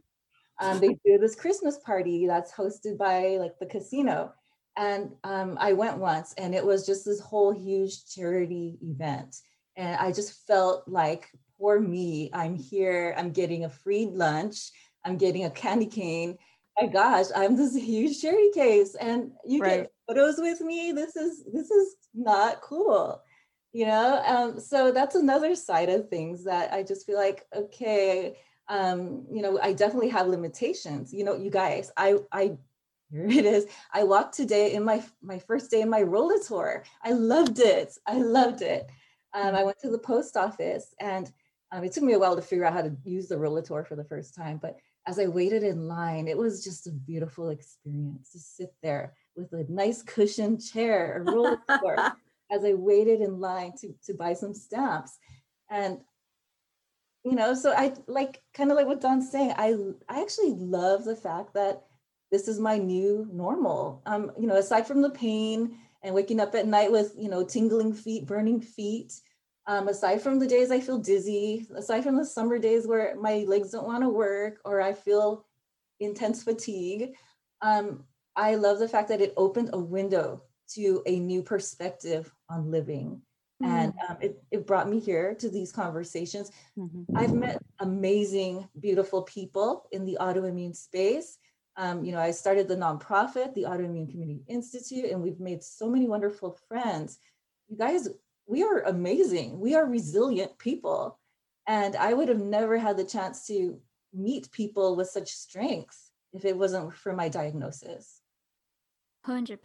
[0.61, 4.33] um, they do this Christmas party that's hosted by like the casino.
[4.77, 9.37] And um, I went once and it was just this whole huge charity event.
[9.75, 14.71] And I just felt like, poor me, I'm here, I'm getting a free lunch,
[15.03, 16.37] I'm getting a candy cane.
[16.79, 18.95] My gosh, I'm this huge cherry case.
[18.95, 19.81] And you Right.
[19.81, 20.91] get photos with me.
[20.91, 23.21] This is this is not cool.
[23.71, 28.37] You know, um, so that's another side of things that I just feel like, okay,
[28.67, 31.13] um, you know, I definitely have limitations.
[31.13, 32.57] You know, you guys, I I
[33.11, 33.65] here it is.
[33.93, 36.83] I walked today in my my first day in my rollator.
[37.03, 37.97] I loved it.
[38.07, 38.87] I loved it.
[39.33, 41.31] Um, I went to the post office and
[41.71, 43.95] um, it took me a while to figure out how to use the rollator for
[43.95, 44.57] the first time.
[44.61, 49.13] But as I waited in line, it was just a beautiful experience to sit there
[49.35, 51.95] with a nice cushioned chair, a roller tour,
[52.51, 55.17] as I waited in line to to buy some stamps.
[55.69, 55.99] And
[57.23, 59.53] you know, so I like kind of like what Dawn's saying.
[59.57, 59.75] I
[60.07, 61.83] I actually love the fact that
[62.31, 64.01] this is my new normal.
[64.05, 67.43] Um, you know, aside from the pain and waking up at night with you know
[67.43, 69.19] tingling feet, burning feet.
[69.69, 73.45] Um, aside from the days I feel dizzy, aside from the summer days where my
[73.47, 75.45] legs don't want to work or I feel
[75.99, 77.13] intense fatigue,
[77.61, 78.03] um,
[78.35, 83.21] I love the fact that it opened a window to a new perspective on living.
[83.61, 86.49] And um, it, it brought me here to these conversations.
[86.75, 87.05] Mhm.
[87.15, 91.37] I've met amazing, beautiful people in the autoimmune space.
[91.75, 95.89] Um, you know, I started the nonprofit, the Autoimmune Community Institute, and we've made so
[95.89, 97.19] many wonderful friends.
[97.67, 98.07] you guys,
[98.49, 99.59] we are amazing.
[99.59, 101.19] We are resilient people.
[101.67, 103.79] And I would have never had the chance to
[104.11, 108.21] meet people with such strength if it wasn't for my diagnosis.
[109.27, 109.59] 100%.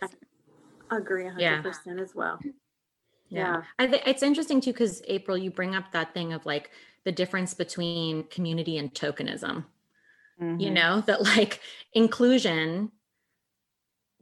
[0.90, 2.02] Agree 100% Yeah.
[2.02, 2.38] as well.
[2.44, 2.50] Yeah.
[3.30, 3.62] Yeah.
[3.78, 6.70] I think it's interesting too, because April, you bring up that thing of like
[7.04, 9.64] the difference between community and tokenism.
[10.38, 10.72] You Mhm.
[10.74, 11.60] know, that like
[11.94, 12.92] inclusion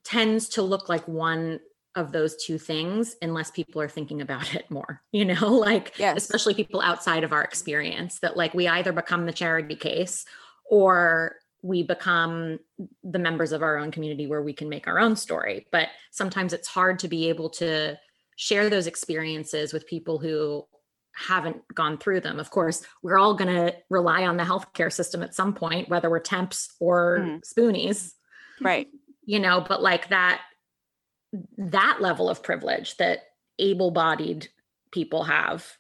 [0.05, 1.59] tends to look like one
[1.95, 6.17] of those two things unless people are thinking about it more, you know, like Yes.
[6.17, 10.25] especially people outside of our experience, that like we either become the charity case
[10.71, 12.59] or we become
[13.05, 15.67] the members of our own community where we can make our own story.
[15.71, 17.99] But sometimes it's hard to be able to
[18.37, 20.67] share those experiences with people who
[21.15, 22.41] haven't gone through them.
[22.41, 26.09] Of course, we're all going to rely on the healthcare system at some point, whether
[26.11, 27.41] we're temps or Mhm.
[27.45, 28.15] spoonies,
[28.61, 28.89] Right.
[29.25, 30.41] you know, but like that
[31.57, 33.21] that level of privilege that
[33.59, 34.49] able-bodied
[34.91, 35.79] people have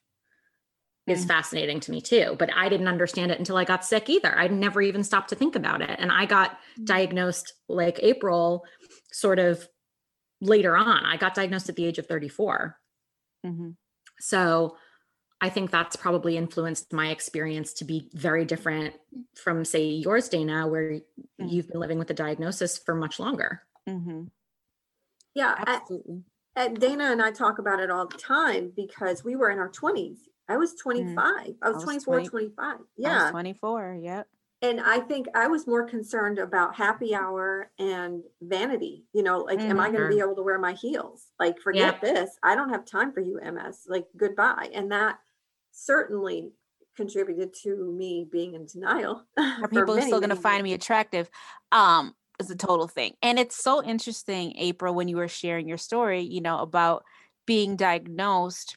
[1.06, 1.28] is Mhm.
[1.28, 2.36] fascinating to me too.
[2.38, 4.38] But I didn't understand it until I got sick either.
[4.38, 5.96] I'd never even stopped to think about it.
[5.98, 8.64] And I got diagnosed like April
[9.10, 9.68] sort of
[10.40, 11.04] later on.
[11.04, 12.80] I got diagnosed at the age of 34.
[13.44, 13.76] Mhm.
[14.20, 14.76] So
[15.40, 18.94] I think that's probably influenced my experience to be very different
[19.34, 21.00] from, say, yours, Dana, where
[21.40, 21.50] Mm.
[21.50, 23.66] you've been living with the diagnosis for much longer.
[25.34, 25.54] Yeah.
[25.58, 26.22] I- Absolutely.
[26.56, 29.70] and Dana and I talk about it all the time because we were in our
[29.70, 30.18] 20s.
[30.48, 31.16] I was 25.
[31.62, 32.64] I was, was 24, 20 25.
[32.64, 33.30] I was Yeah.
[33.30, 33.98] 24.
[34.02, 34.28] Yep.
[34.60, 39.06] And I think I was more concerned about happy hour and vanity.
[39.12, 41.26] You know, like, am I going to be able to wear my heels?
[41.40, 42.00] Like, forget Yep.
[42.00, 42.38] this.
[42.44, 43.86] I don't have time for you, MS.
[43.88, 44.70] Like, goodbye.
[44.72, 45.18] And that
[45.72, 46.52] certainly
[46.96, 49.24] contributed to me being in denial.
[49.38, 51.28] Are people still going to find me attractive?
[51.72, 52.14] Um,
[52.44, 53.14] is a total thing.
[53.22, 57.04] And it's so interesting, April, when you were sharing your story, you know, about
[57.46, 58.76] being diagnosed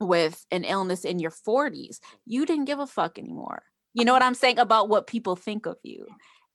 [0.00, 1.98] with an illness in your 40s.
[2.24, 3.62] You didn't give a fuck anymore.
[3.94, 6.06] You know what I'm saying about what people think of you.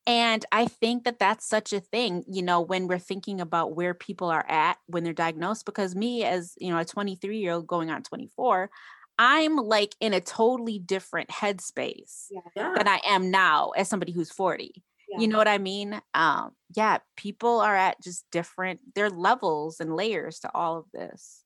[0.06, 3.93] And I think that that's such a thing, you know, when we're thinking about where
[3.93, 5.65] people are at when they're diagnosed.
[5.65, 8.69] Because me, as you know, a 23 year old going on 24,
[9.17, 12.73] I'm like in a totally different headspace Yeah.
[12.76, 14.84] than I am now as somebody who's 40.
[15.09, 16.01] You know what I mean?
[16.13, 21.43] Um, yeah, people are at just different, their levels and layers to all of this.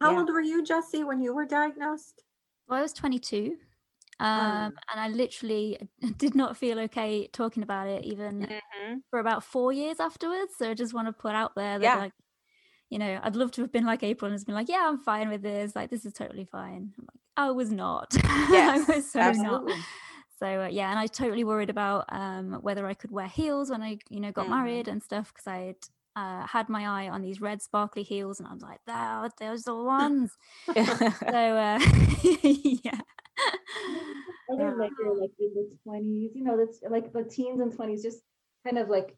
[0.00, 0.18] How Yeah.
[0.18, 2.22] old were you, Jesse, when you were diagnosed?
[2.68, 3.56] Well, I was 22.
[4.20, 5.78] Um, and I literally
[6.18, 8.48] did not feel okay talking about it even
[9.10, 10.54] for about four years afterwards.
[10.56, 11.96] So I just want to put out there that, Yeah.
[11.96, 12.12] like,
[12.90, 14.98] you know, I'd love to have been like April and has been like, yeah, I'm
[14.98, 15.74] fine with this.
[15.74, 16.94] Like, this is totally fine.
[16.98, 18.14] I'm like, I was not.
[18.50, 19.64] Yes, I was so not.
[20.36, 23.82] So uh, yeah, and I totally worried about um, whether I could wear heels when
[23.82, 24.48] I, you know, got Mhm.
[24.48, 25.76] married and stuff because I had
[26.16, 29.66] uh, had my eye on these red sparkly heels, and I was like, "There, those
[29.68, 30.36] are the ones."
[31.30, 31.78] so uh,
[32.42, 33.00] yeah,
[34.50, 38.02] other like you're like in the 20s you know that's like the teens and 20s
[38.02, 38.22] just
[38.64, 39.16] kind of like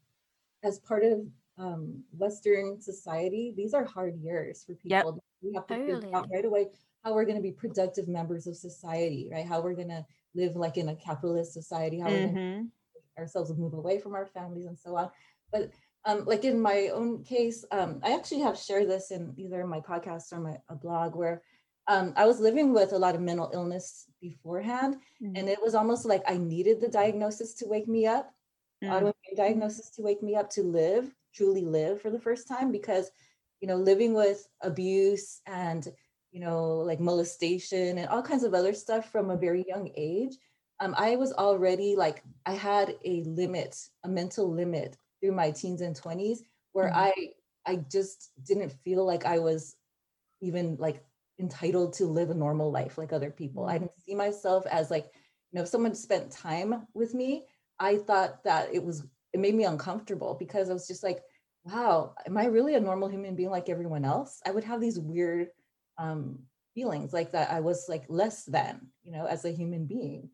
[0.63, 1.27] as part of
[1.59, 5.07] um western society these are hard years for Yep.
[5.07, 6.69] people we have to figure out right away
[7.05, 10.05] how we're going to be productive members of society right how we're going to
[10.37, 12.71] live like in a capitalist society how to Mhm.
[13.19, 15.11] ourselves move away from our families and so on.
[15.53, 15.71] But
[16.05, 19.81] um, like in my own case, um, I actually have shared this in either my
[19.81, 21.43] podcast or my a blog where
[21.89, 25.37] um, I was living with a lot of mental illness beforehand, Mhm.
[25.39, 28.33] and it was almost like I needed the diagnosis to wake me up,
[28.85, 28.91] Mm.
[28.91, 33.11] autoimmune diagnosis to wake me up to live, truly live for the first time, because
[33.61, 35.89] you know living with abuse and
[36.33, 40.37] you know like molestation and all kinds of other stuff from a very young age
[40.81, 45.81] um, I was already like I had a limit, a mental limit through my teens
[45.81, 46.93] and 20s where Mhm.
[46.95, 47.13] I
[47.65, 49.77] I just didn't feel like I was
[50.41, 51.05] even like
[51.39, 53.67] entitled to live a normal life like other people.
[53.67, 57.47] I didn't see myself as like, you know, if someone spent time with me,
[57.79, 61.23] I thought that it was it made me uncomfortable because I was just like,
[61.65, 64.41] wow, am I really a normal human being like everyone else?
[64.47, 65.51] I would have these weird
[65.99, 66.41] um
[66.75, 70.31] feelings like that I was like less than, you know, as a human being.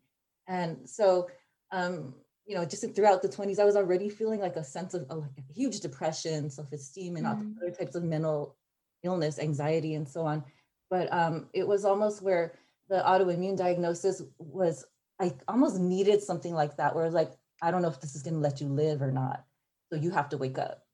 [0.47, 1.29] And so,
[1.71, 5.03] um, you know, just throughout the 20s, I was already feeling like a sense of,
[5.09, 7.55] of like a huge depression, self-esteem, and Mm.
[7.61, 8.57] other types of mental
[9.03, 10.43] illness, anxiety, and so on.
[10.89, 12.55] But um, it was almost where
[12.89, 14.85] the autoimmune diagnosis was,
[15.19, 18.33] I almost needed something like that, where like, I don't know if this is going
[18.35, 19.45] to let you live or not.
[19.89, 20.85] So you have to wake up.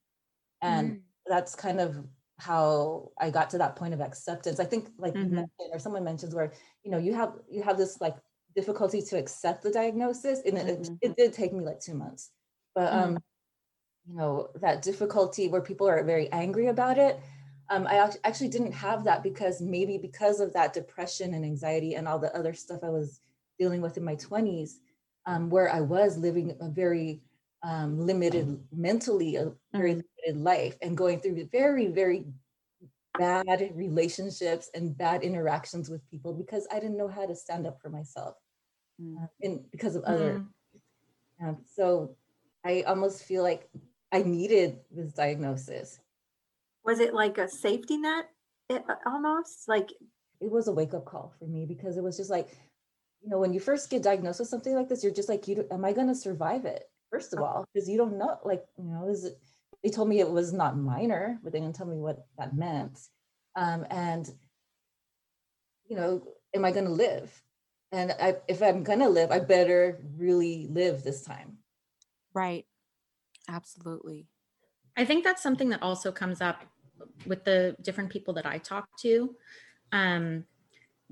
[0.61, 1.01] And Mm.
[1.25, 2.05] that's kind of
[2.39, 4.59] how I got to that point of acceptance.
[4.59, 5.29] I think like Mhm.
[5.29, 8.17] mentioned, or someone mentions where, you know, you have you have this like
[8.55, 10.41] difficulty to accept the diagnosis.
[10.45, 10.99] And it, Mhm.
[11.01, 12.31] it did take me like two months.
[12.75, 13.19] But Mhm.
[13.19, 13.19] um,
[14.05, 17.19] you know, that difficulty where people are very angry about it.
[17.69, 22.07] Um, I actually didn't have that because maybe because of that depression and anxiety and
[22.07, 23.21] all the other stuff I was
[23.59, 24.79] dealing with in my 20s,
[25.27, 27.23] um, where I was living a very
[27.63, 30.03] um, limited, mentally, a very Mhm.
[30.25, 32.25] limited life and going through very, very
[33.17, 37.81] bad relationships and bad interactions with people because I didn't know how to stand up
[37.81, 38.37] for myself
[39.01, 39.23] Mm.
[39.23, 40.41] uh, and because of other.
[40.41, 40.53] Mhm.
[41.41, 42.17] Um, so
[42.63, 43.69] I almost feel like
[44.11, 45.99] I needed this diagnosis.
[46.83, 48.29] Was it like a safety net
[48.69, 49.67] eh, uh, almost?
[49.67, 49.89] Like,
[50.41, 52.57] It was a wake up call for me because it was just like,
[53.21, 55.67] you know, when you first get diagnosed with something like this, you're just like, you,
[55.71, 56.89] am I going to survive it?
[57.11, 59.39] First of all, because you don't know, like, you know, is it,
[59.83, 62.99] they told me it was not minor, but they didn't tell me what that meant.
[63.55, 64.29] Um, and,
[65.87, 66.21] you know,
[66.53, 67.31] am I going to live?
[67.91, 71.57] And I, if I'm going to live, I better really live this time.
[72.33, 72.65] Right.
[73.47, 74.27] Absolutely.
[74.95, 76.65] I think that's something that also comes up
[77.25, 79.35] with the different people that I talk to.
[79.91, 80.45] Um,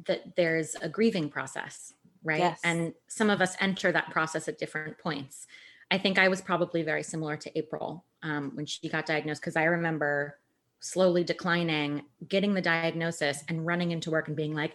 [0.05, 1.93] that there's a grieving process,
[2.23, 2.39] right?
[2.39, 2.59] Yes.
[2.63, 5.47] And some of us enter that process at different points.
[5.89, 9.55] I think I was probably very similar to April um, when she got diagnosed because
[9.55, 10.37] I remember
[10.79, 14.73] slowly declining, getting the diagnosis, and running into work and being like,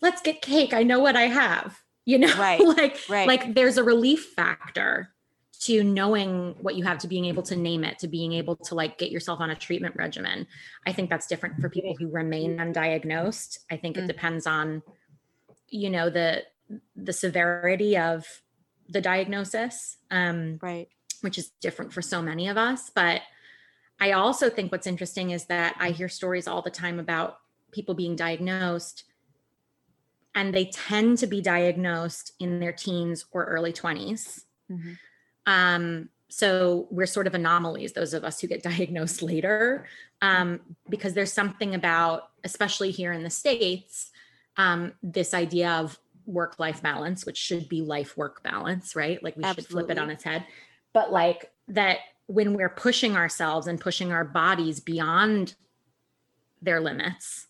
[0.00, 0.72] "Let's get cake.
[0.74, 3.26] I know what I have." You know, Right, like right.
[3.26, 5.14] like there's a relief factor
[5.60, 8.74] to knowing what you have to being able to name it to being able to
[8.74, 10.46] like get yourself on a treatment regimen
[10.86, 14.02] i think that's different for people who remain undiagnosed i think Mm.
[14.02, 14.82] it depends on
[15.70, 16.42] you know the
[16.94, 18.26] the severity of
[18.88, 20.88] the diagnosis um Right.
[21.22, 23.22] which is different for so many of us but
[24.00, 27.38] i also think what's interesting is that i hear stories all the time about
[27.72, 29.04] people being diagnosed
[30.34, 34.98] and they tend to be diagnosed in their teens or early 20s Mhm.
[35.46, 39.86] um, so we're sort of anomalies, those of us who get diagnosed later,
[40.20, 44.10] um, because there's something about, especially here in the States,
[44.56, 49.22] um, this idea of work life balance, which should be life work balance, right?
[49.22, 50.44] Like we should flip it on its head.
[50.92, 55.54] But like that when we're pushing ourselves and pushing our bodies beyond
[56.62, 57.46] their limits,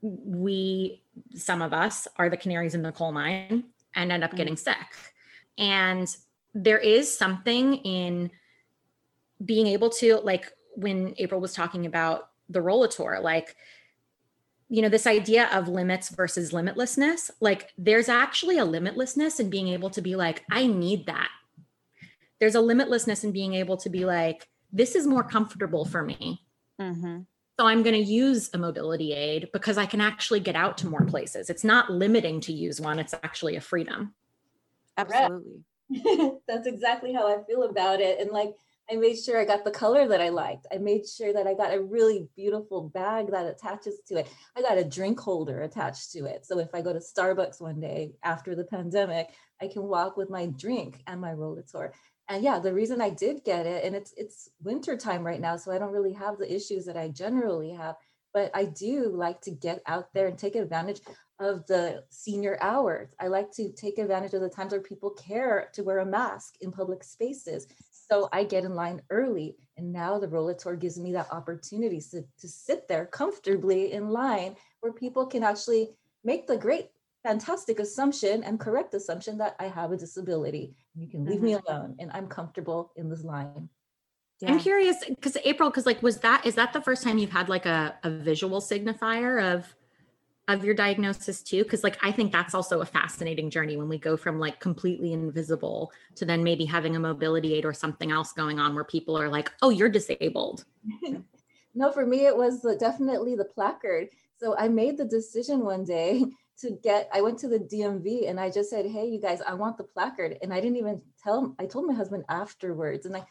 [0.00, 1.02] we,
[1.34, 3.64] some of us, are the canaries in the coal mine
[3.94, 4.36] and end up Mm.
[4.36, 4.76] getting sick.
[5.58, 6.14] And
[6.54, 8.30] there is something in
[9.44, 13.56] being able to, like when April was talking about the Rollator, like,
[14.74, 19.68] you know, this idea of limits versus limitlessness, like there's actually a limitlessness in being
[19.68, 21.28] able to be like, I need that.
[22.40, 26.42] There's a limitlessness in being able to be like, this is more comfortable for me.
[26.80, 27.20] Mm-hmm.
[27.60, 30.88] So I'm going to use a mobility aid because I can actually get out to
[30.88, 31.50] more places.
[31.50, 34.12] It's not limiting to use one, it's actually a freedom.
[34.96, 35.62] Absolutely.
[36.48, 38.18] That's exactly how I feel about it.
[38.18, 38.54] And like,
[38.90, 40.66] I made sure I got the color that I liked.
[40.72, 44.28] I made sure that I got a really beautiful bag that attaches to it.
[44.56, 46.44] I got a drink holder attached to it.
[46.44, 49.30] So if I go to Starbucks one day after the pandemic,
[49.60, 51.92] I can walk with my drink and my Rollator.
[52.28, 55.56] And yeah, the reason I did get it, and it's it's winter time right now,
[55.56, 57.96] so I don't really have the issues that I generally have.
[58.32, 61.00] But I do like to get out there and take advantage
[61.38, 63.08] of the senior hours.
[63.20, 66.54] I like to take advantage of the times where people care to wear a mask
[66.60, 67.66] in public spaces.
[68.10, 69.56] So I get in line early.
[69.76, 74.56] And now the Rollator gives me that opportunity to, to sit there comfortably in line
[74.80, 75.90] where people can actually
[76.22, 76.90] make the great,
[77.22, 80.74] fantastic assumption and correct assumption that I have a disability.
[80.94, 81.66] You can leave me mm-hmm.
[81.66, 83.68] alone and I'm comfortable in this line.
[84.46, 87.48] I'm curious because April, because like, was that is that the first time you've had
[87.48, 89.74] like a, a visual signifier of
[90.48, 91.64] of your diagnosis too?
[91.64, 95.12] Because like I think that's also a fascinating journey when we go from like completely
[95.12, 99.18] invisible to then maybe having a mobility aid or something else going on where people
[99.18, 100.64] are like, oh, you're disabled.
[101.74, 104.08] No, for me, it was definitely the placard.
[104.36, 106.24] So I made the decision one day
[106.60, 109.54] to get, I went to the DMV and I just said, hey, you guys, I
[109.54, 110.38] want the placard.
[110.40, 113.06] And I didn't even tell, I told my husband afterwards.
[113.06, 113.24] And I,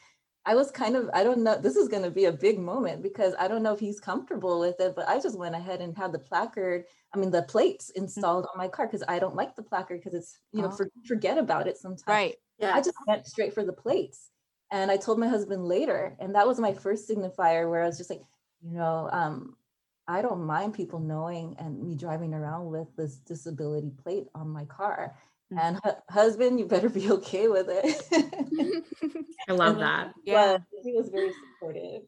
[0.46, 3.02] I was kind of, I don't know, this is going to be a big moment
[3.02, 5.96] because I don't know if he's comfortable with it, but I just went ahead and
[5.98, 6.84] had the placard,
[7.14, 10.14] I mean, the plates installed on my car because I don't like the placard because
[10.14, 10.72] it's, you know, Oh.
[10.72, 12.08] for, forget about it sometimes.
[12.08, 12.36] Right.
[12.58, 12.74] yeah.
[12.76, 14.30] I just went straight for the plates.
[14.72, 17.98] And I told my husband later, and that was my first signifier where I was
[17.98, 18.24] just like,
[18.62, 19.56] you know, um,
[20.08, 24.66] I don't mind people knowing and me driving around with this disability plate on my
[24.66, 25.16] car.
[25.54, 25.60] Mm.
[25.60, 28.84] And hu- husband, you better be okay with it.
[29.50, 30.14] I love that.
[30.26, 30.54] Yeah.
[30.54, 32.04] was- he was very supportive.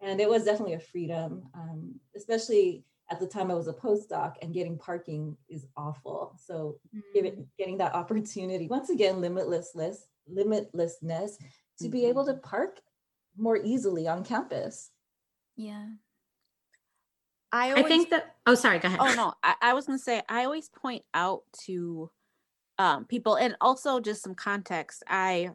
[0.00, 4.34] And it was definitely a freedom, um, especially at the time I was a postdoc
[4.42, 6.38] and getting parking is awful.
[6.44, 6.78] So
[7.14, 9.96] give it, getting that opportunity, once again, limitlessness,
[10.30, 11.32] limitlessness
[11.80, 12.80] to be able to park
[13.36, 14.90] more easily on campus.
[15.56, 15.86] Yeah.
[17.52, 18.34] I, I think that.
[18.46, 18.80] Oh, sorry.
[18.80, 18.98] Go ahead.
[19.00, 22.10] Oh no, I, I was gonna say I always point out to
[22.78, 25.02] um, people, and also just some context.
[25.08, 25.50] I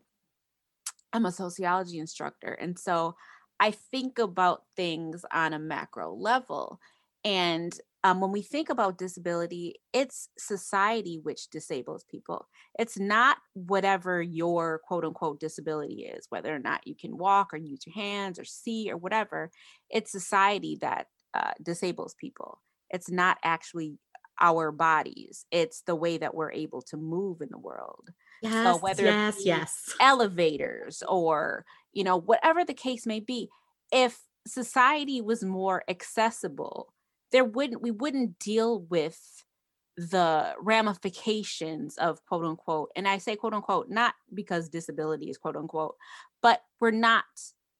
[1.12, 3.16] I'm a sociology instructor, and so
[3.60, 6.80] I think about things on a macro level.
[7.26, 12.48] And um, when we think about disability, it's society which disables people.
[12.78, 17.58] It's not whatever your quote unquote disability is, whether or not you can walk or
[17.58, 19.52] use your hands or see or whatever.
[19.90, 22.62] It's society that uh, disables people.
[22.90, 24.00] It's not actually
[24.40, 28.10] our bodies, it's the way that we're able to move in the world.
[28.42, 29.96] yes, whether yes, yes.
[30.00, 33.50] Elevators or, you know, whatever the case may be.
[33.92, 36.94] If society was more accessible,
[37.32, 39.44] there wouldn't we wouldn't deal with
[39.98, 45.58] the ramifications of quote unquote and i say quote unquote not because disability is quote
[45.58, 45.96] unquote
[46.42, 47.26] but we're not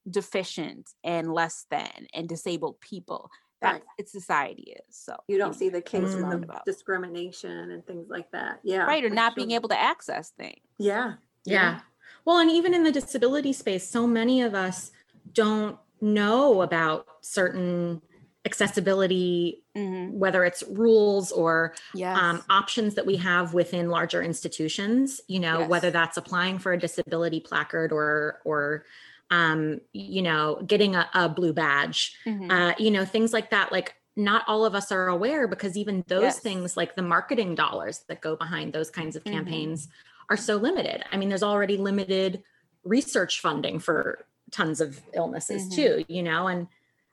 [0.10, 3.30] deficient and less than and disabled people
[3.62, 3.84] that's Right.
[3.98, 6.20] it's society is so You don't see the cases Mm.
[6.20, 6.66] of Roundabout.
[6.66, 8.60] discrimination and things like that.
[8.64, 8.84] Yeah.
[8.86, 11.16] right or for not being able to access things Yeah.
[11.46, 11.80] Yeah.
[12.26, 14.92] Well, and even in the disability space, so many of us
[15.34, 18.02] don't know about certain
[18.46, 20.18] accessibility, mm-hmm.
[20.18, 25.22] whether it's rules or yes um, options that we have within larger institutions.
[25.28, 28.86] You know, whether that's applying for a disability placard or or
[29.32, 32.16] um, you know, getting a, a blue badge.
[32.26, 32.50] Mhm.
[32.52, 33.72] Uh, you know, things like that.
[33.72, 36.40] Like not all of us are aware because even those Yes.
[36.40, 39.32] things, like the marketing dollars that go behind those kinds of Mhm.
[39.32, 39.88] campaigns,
[40.30, 41.04] are so limited.
[41.12, 42.44] I mean, there's already limited
[42.84, 45.76] research funding for tons of illnesses Mhm.
[45.76, 46.06] too.
[46.08, 46.68] You know, and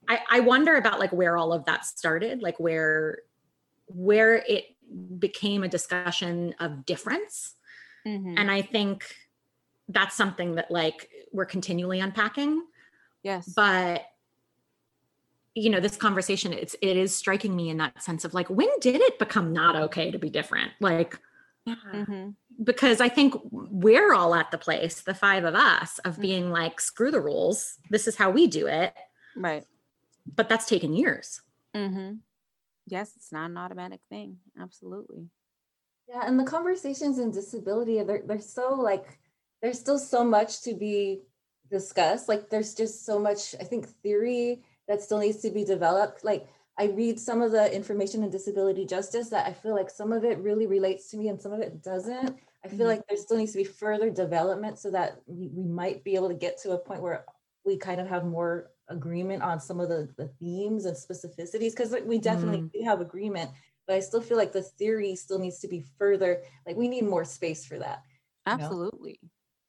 [0.08, 3.18] I, I wonder about like where all of that started, like where
[3.86, 4.66] where it
[5.18, 7.54] became a discussion of difference.
[8.06, 8.38] Mhm.
[8.38, 9.14] And I think
[9.88, 12.62] that's something that like we're continually unpacking.
[13.22, 14.04] yes But
[15.54, 18.68] you know, this conversation, it's it is striking me in that sense of like, when
[18.80, 20.72] did it become not okay to be different?
[20.80, 21.18] Like,
[21.64, 21.76] Yeah.
[21.92, 22.34] Mhm.
[22.62, 26.78] because I think we're all at the place, the five of us, of being like,
[26.80, 27.78] screw the rules.
[27.90, 28.92] This is how we do it.
[29.34, 29.64] right
[30.34, 31.40] But that's taken years.
[31.74, 32.16] mm-hmm.
[32.86, 35.28] yes it's not an automatic thing absolutely
[36.08, 39.18] Yeah, and the conversations in disability, they're they're so like
[39.62, 41.22] there's still so much to be
[41.70, 42.28] discussed.
[42.28, 46.24] Like there's just so much, I think, theory that still needs to be developed.
[46.24, 46.46] Like
[46.78, 50.24] I read some of the information in disability justice that I feel like some of
[50.24, 52.38] it really relates to me and some of it doesn't.
[52.64, 52.88] I feel Mhm.
[52.88, 56.28] like there still needs to be further development so that we, we might be able
[56.28, 57.24] to get to a point where
[57.64, 61.94] we kind of have more agreement on some of the, the themes and specificities because
[62.04, 63.50] we definitely do have agreement
[63.86, 66.42] but I still feel like the theory still needs to be further.
[66.66, 68.02] Like we need more space for that.
[68.46, 68.68] you know?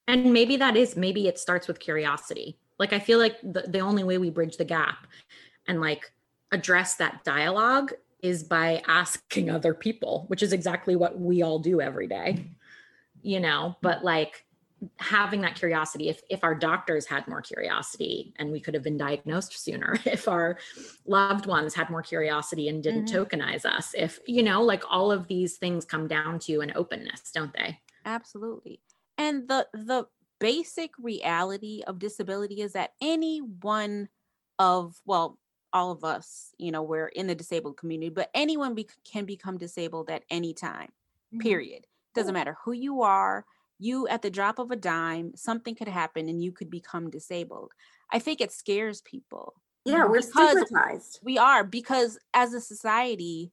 [0.08, 2.58] And maybe that is, maybe it starts with curiosity.
[2.80, 5.08] Like, I feel like the, the only way we bridge the gap
[5.68, 6.12] and like
[6.52, 11.82] address that dialogue is by asking other people, which is exactly what we all do
[11.82, 12.46] every day,
[13.22, 14.46] you know, but like
[14.98, 18.98] having that curiosity, if, if our doctors had more curiosity and we could have been
[18.98, 20.58] diagnosed sooner, if our
[21.06, 23.18] loved ones had more curiosity and didn't mm-hmm.
[23.18, 27.32] tokenize us, if, you know, like all of these things come down to an openness,
[27.34, 27.80] don't they?
[28.08, 28.80] absolutely
[29.18, 30.06] and the the
[30.40, 34.08] basic reality of disability is that any one
[34.60, 35.40] of well
[35.74, 39.58] all of us you know we're in the disabled community but anyone be- can become
[39.58, 40.92] disabled at any time
[41.34, 41.42] Mhm.
[41.42, 43.46] period doesn't matter who you are
[43.80, 47.72] you at the drop of a dime something could happen and you could become disabled
[48.12, 49.54] i think it scares people
[49.86, 51.20] Yeah, we're stigmatized.
[51.24, 53.52] we are because as a society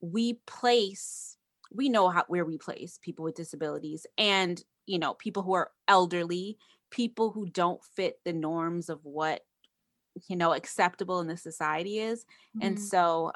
[0.00, 1.36] we place
[1.72, 5.72] we know how where we place people with disabilities and you know people who are
[5.88, 6.58] elderly
[6.90, 9.42] people who don't fit the norms of what
[10.28, 12.24] you know acceptable in the society is
[12.60, 12.80] and Mhm.
[12.80, 13.32] so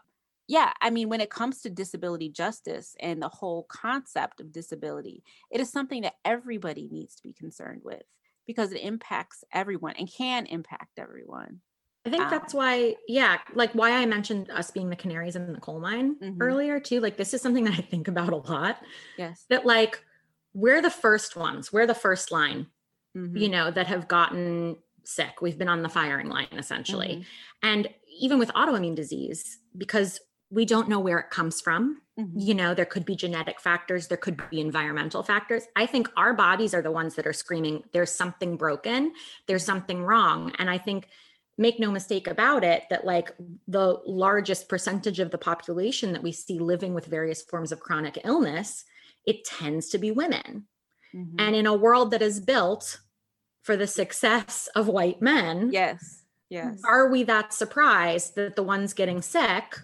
[0.46, 5.24] yeah i mean when it comes to disability justice and the whole concept of disability
[5.50, 8.02] it is something that everybody needs to be concerned with
[8.46, 11.60] because it impacts everyone and can impact everyone
[12.04, 15.52] I think Um, that's why, yeah, like why I mentioned us being the canaries in
[15.52, 16.38] the coal mine Mhm.
[16.40, 17.00] earlier too.
[17.00, 18.82] Like this is something that I think about a lot.
[19.16, 20.04] yes That like
[20.62, 22.66] we're the first ones, we're the first line,
[23.16, 23.38] Mhm.
[23.40, 25.40] you know, that have gotten sick.
[25.40, 27.12] We've been on the firing line essentially.
[27.16, 27.24] Mhm.
[27.62, 27.82] And
[28.20, 32.32] even with autoimmune disease, because we don't know where it comes from, Mhm.
[32.34, 35.64] you know, there could be genetic factors, there could be environmental factors.
[35.76, 39.12] I think our bodies are the ones that are screaming, there's something broken,
[39.46, 40.52] there's something wrong.
[40.58, 41.08] And I think,
[41.60, 43.34] make no mistake about it, that like
[43.66, 48.16] the largest percentage of the population that we see living with various forms of chronic
[48.24, 48.84] illness,
[49.28, 50.66] it tends to be women.
[51.14, 51.34] Mhm.
[51.38, 53.00] And in a world that is built
[53.62, 58.94] for the success of white men, yes yes are we that surprised that the ones
[58.94, 59.78] getting sick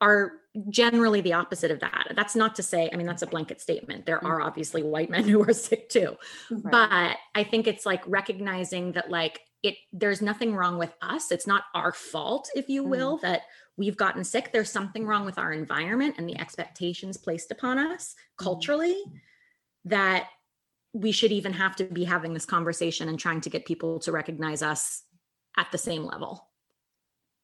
[0.00, 0.32] are
[0.68, 2.12] generally the opposite of that.
[2.14, 4.04] That's not to say, I mean, that's a blanket statement.
[4.04, 6.16] There are obviously white men who are sick too.
[6.50, 6.70] Right.
[6.70, 11.30] But I think it's like recognizing that like it there's nothing wrong with us.
[11.30, 13.42] It's not our fault, if you will, that
[13.76, 14.52] we've gotten sick.
[14.52, 19.02] There's something wrong with our environment and the expectations placed upon us culturally
[19.84, 20.28] that
[20.92, 24.12] we should even have to be having this conversation and trying to get people to
[24.12, 25.04] recognize us
[25.56, 26.48] at the same level.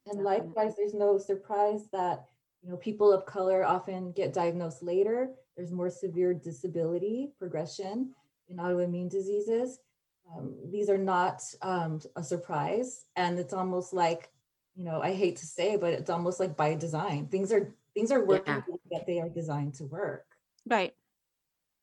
[0.07, 2.25] And likewise, there's no surprise that
[2.63, 5.31] you know people of color often get diagnosed later.
[5.57, 8.15] There's more severe disability progression
[8.49, 9.81] in autoimmune diseases.
[10.35, 14.31] Um, these are not um, a surprise, and it's almost like
[14.79, 17.27] you know I hate to say, but it's almost like by design.
[17.27, 18.77] Things are things are working Yeah.
[18.93, 20.25] that they are designed to work.
[20.65, 20.95] Right.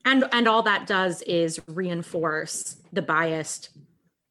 [0.06, 3.70] And and all that does is reinforce the biased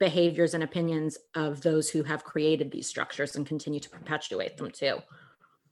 [0.00, 4.70] behaviors and opinions of those who have created these structures and continue to perpetuate them
[4.70, 4.98] too.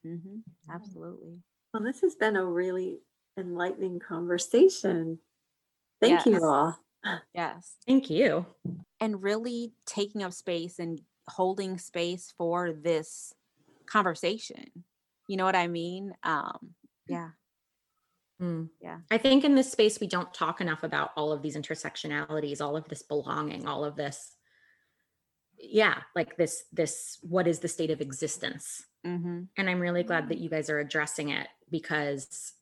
[0.04, 0.40] hmm
[0.70, 1.38] Absolutely.
[1.72, 3.00] Well, this has been a really
[3.38, 5.18] enlightening conversation.
[6.00, 6.76] Thank you all.
[7.34, 7.76] Yes.
[7.86, 8.46] Thank you.
[9.00, 13.32] And really taking up space and holding space for this
[13.86, 14.70] conversation.
[15.28, 16.14] You know what I mean?
[16.22, 16.74] Um,
[17.06, 17.30] yeah.
[18.40, 18.70] Mm.
[18.80, 18.98] Yeah.
[19.10, 22.76] I think in this space, we don't talk enough about all of these intersectionalities, all
[22.76, 24.34] of this belonging, all of this.
[25.58, 28.84] Yeah, like this, this, what is the state of existence?
[29.06, 29.42] Mm-hmm.
[29.56, 32.52] And I'm really glad that you guys are addressing it because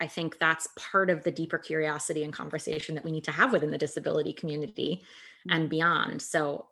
[0.00, 3.52] I think that's part of the deeper curiosity and conversation that we need to have
[3.52, 5.02] within the disability community
[5.48, 6.22] and beyond.
[6.22, 6.66] So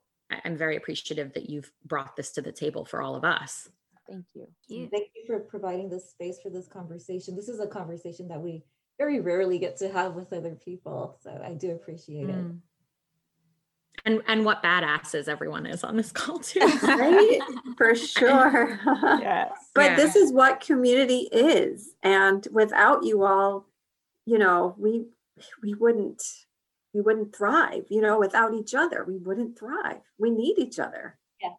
[0.45, 3.68] I'm very appreciative that you've brought this to the table for all of us.
[4.09, 4.47] Thank you.
[4.68, 4.89] You.
[4.91, 7.37] Thank you for providing this space for this conversation.
[7.37, 8.64] This is a conversation that we
[8.99, 11.18] very rarely get to have with other people.
[11.22, 12.37] So I do appreciate it.
[12.37, 12.59] Mm.
[14.05, 16.61] And and what badasses everyone is on this call too.
[16.83, 17.41] Right?
[17.76, 18.81] For sure.
[19.20, 19.53] Yes.
[19.74, 19.97] but Yeah.
[19.97, 21.95] this is what community is.
[22.03, 23.66] And without you all,
[24.24, 25.07] you know, we
[25.62, 26.22] we wouldn't
[26.99, 29.05] we wouldn't thrive, you know, without each other.
[29.07, 30.01] We wouldn't thrive.
[30.18, 31.16] We need each other.
[31.40, 31.51] yeah,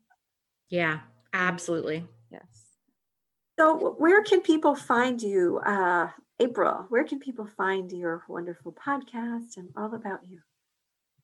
[0.69, 0.99] Yeah.
[1.33, 2.05] absolutely.
[2.29, 2.43] Yes.
[3.57, 6.09] So where can people find you, uh,
[6.41, 6.85] April?
[6.89, 10.39] Where can people find your wonderful podcast and all about you?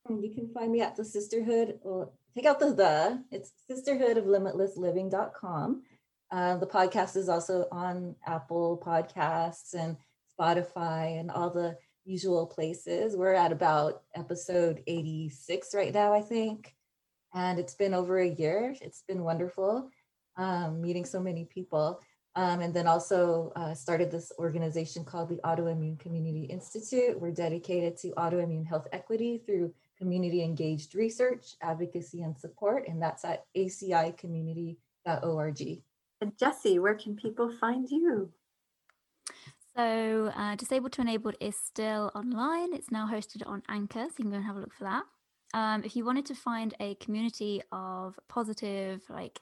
[0.07, 4.17] And You can find me at the Sisterhood, or take out the the, it's sisterhood
[4.17, 5.83] of limitlessliving.com.
[6.31, 9.97] Uh, the podcast is also on Apple Podcasts and
[10.39, 13.15] Spotify and all the usual places.
[13.15, 16.75] We're at about episode 86 right now, I think.
[17.33, 18.75] And it's been over a year.
[18.81, 19.89] It's been wonderful
[20.37, 21.99] um, meeting so many people.
[22.37, 27.17] Um, and then also uh, started this organization called the Autoimmune Community Institute.
[27.19, 32.89] We're dedicated to autoimmune health equity through community engaged research, advocacy, and support.
[32.89, 35.81] And that's at acicommunity.org.
[36.21, 38.29] And Jesse, where can people find you?
[39.75, 42.73] So, uh, Disabled to Enabled is still online.
[42.73, 45.03] It's now hosted on Anchor, so you can go and have a look for that.
[45.53, 49.41] Um, if you wanted to find a community of positive, like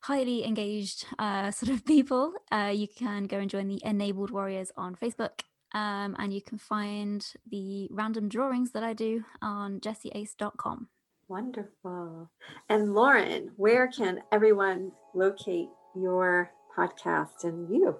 [0.00, 4.72] highly engaged uh, sort of people, uh, you can go and join the Enabled Warriors
[4.76, 5.40] on Facebook.
[5.72, 10.88] Um, and you can find the random drawings that I do on jessieace.com.
[11.26, 12.30] Wonderful.
[12.68, 17.96] And Lauren, where can everyone locate your podcast and you?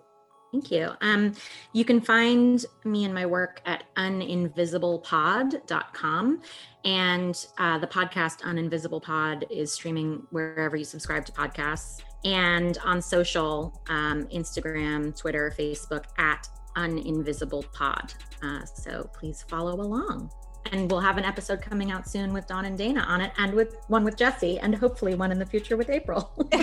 [0.54, 0.90] Thank you.
[1.00, 1.32] Um,
[1.72, 6.42] you can find me and my work at uninvisiblepod.com.
[6.84, 13.02] And uh, the podcast Uninvisible Pod is streaming wherever you subscribe to podcasts and on
[13.02, 18.14] social um, Instagram, Twitter, Facebook at Uninvisiblepod.
[18.40, 20.30] Uh, so please follow along.
[20.70, 23.54] And we'll have an episode coming out soon with Dawn and Dana on it, and
[23.54, 26.32] with one with Jesse, and hopefully one in the future with April.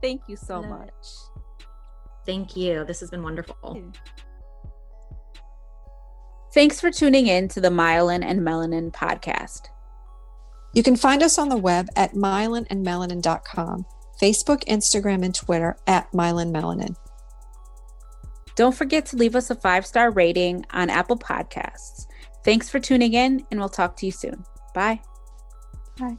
[0.00, 1.06] Thank you so Love it.
[2.20, 2.26] Much.
[2.26, 2.84] Thank you.
[2.84, 3.92] This has been wonderful.
[6.52, 9.68] Thanks for tuning in to the Myelin and Melanin podcast.
[10.74, 13.86] You can find us on the web at myelinandmelanin.com,
[14.20, 16.96] Facebook, Instagram, and Twitter at myelinmelanin.
[18.56, 22.06] Don't forget to leave us a five star rating on Apple Podcasts.
[22.44, 24.44] Thanks for tuning in, and we'll talk to you soon.
[24.74, 25.00] Bye.
[25.98, 26.18] Bye.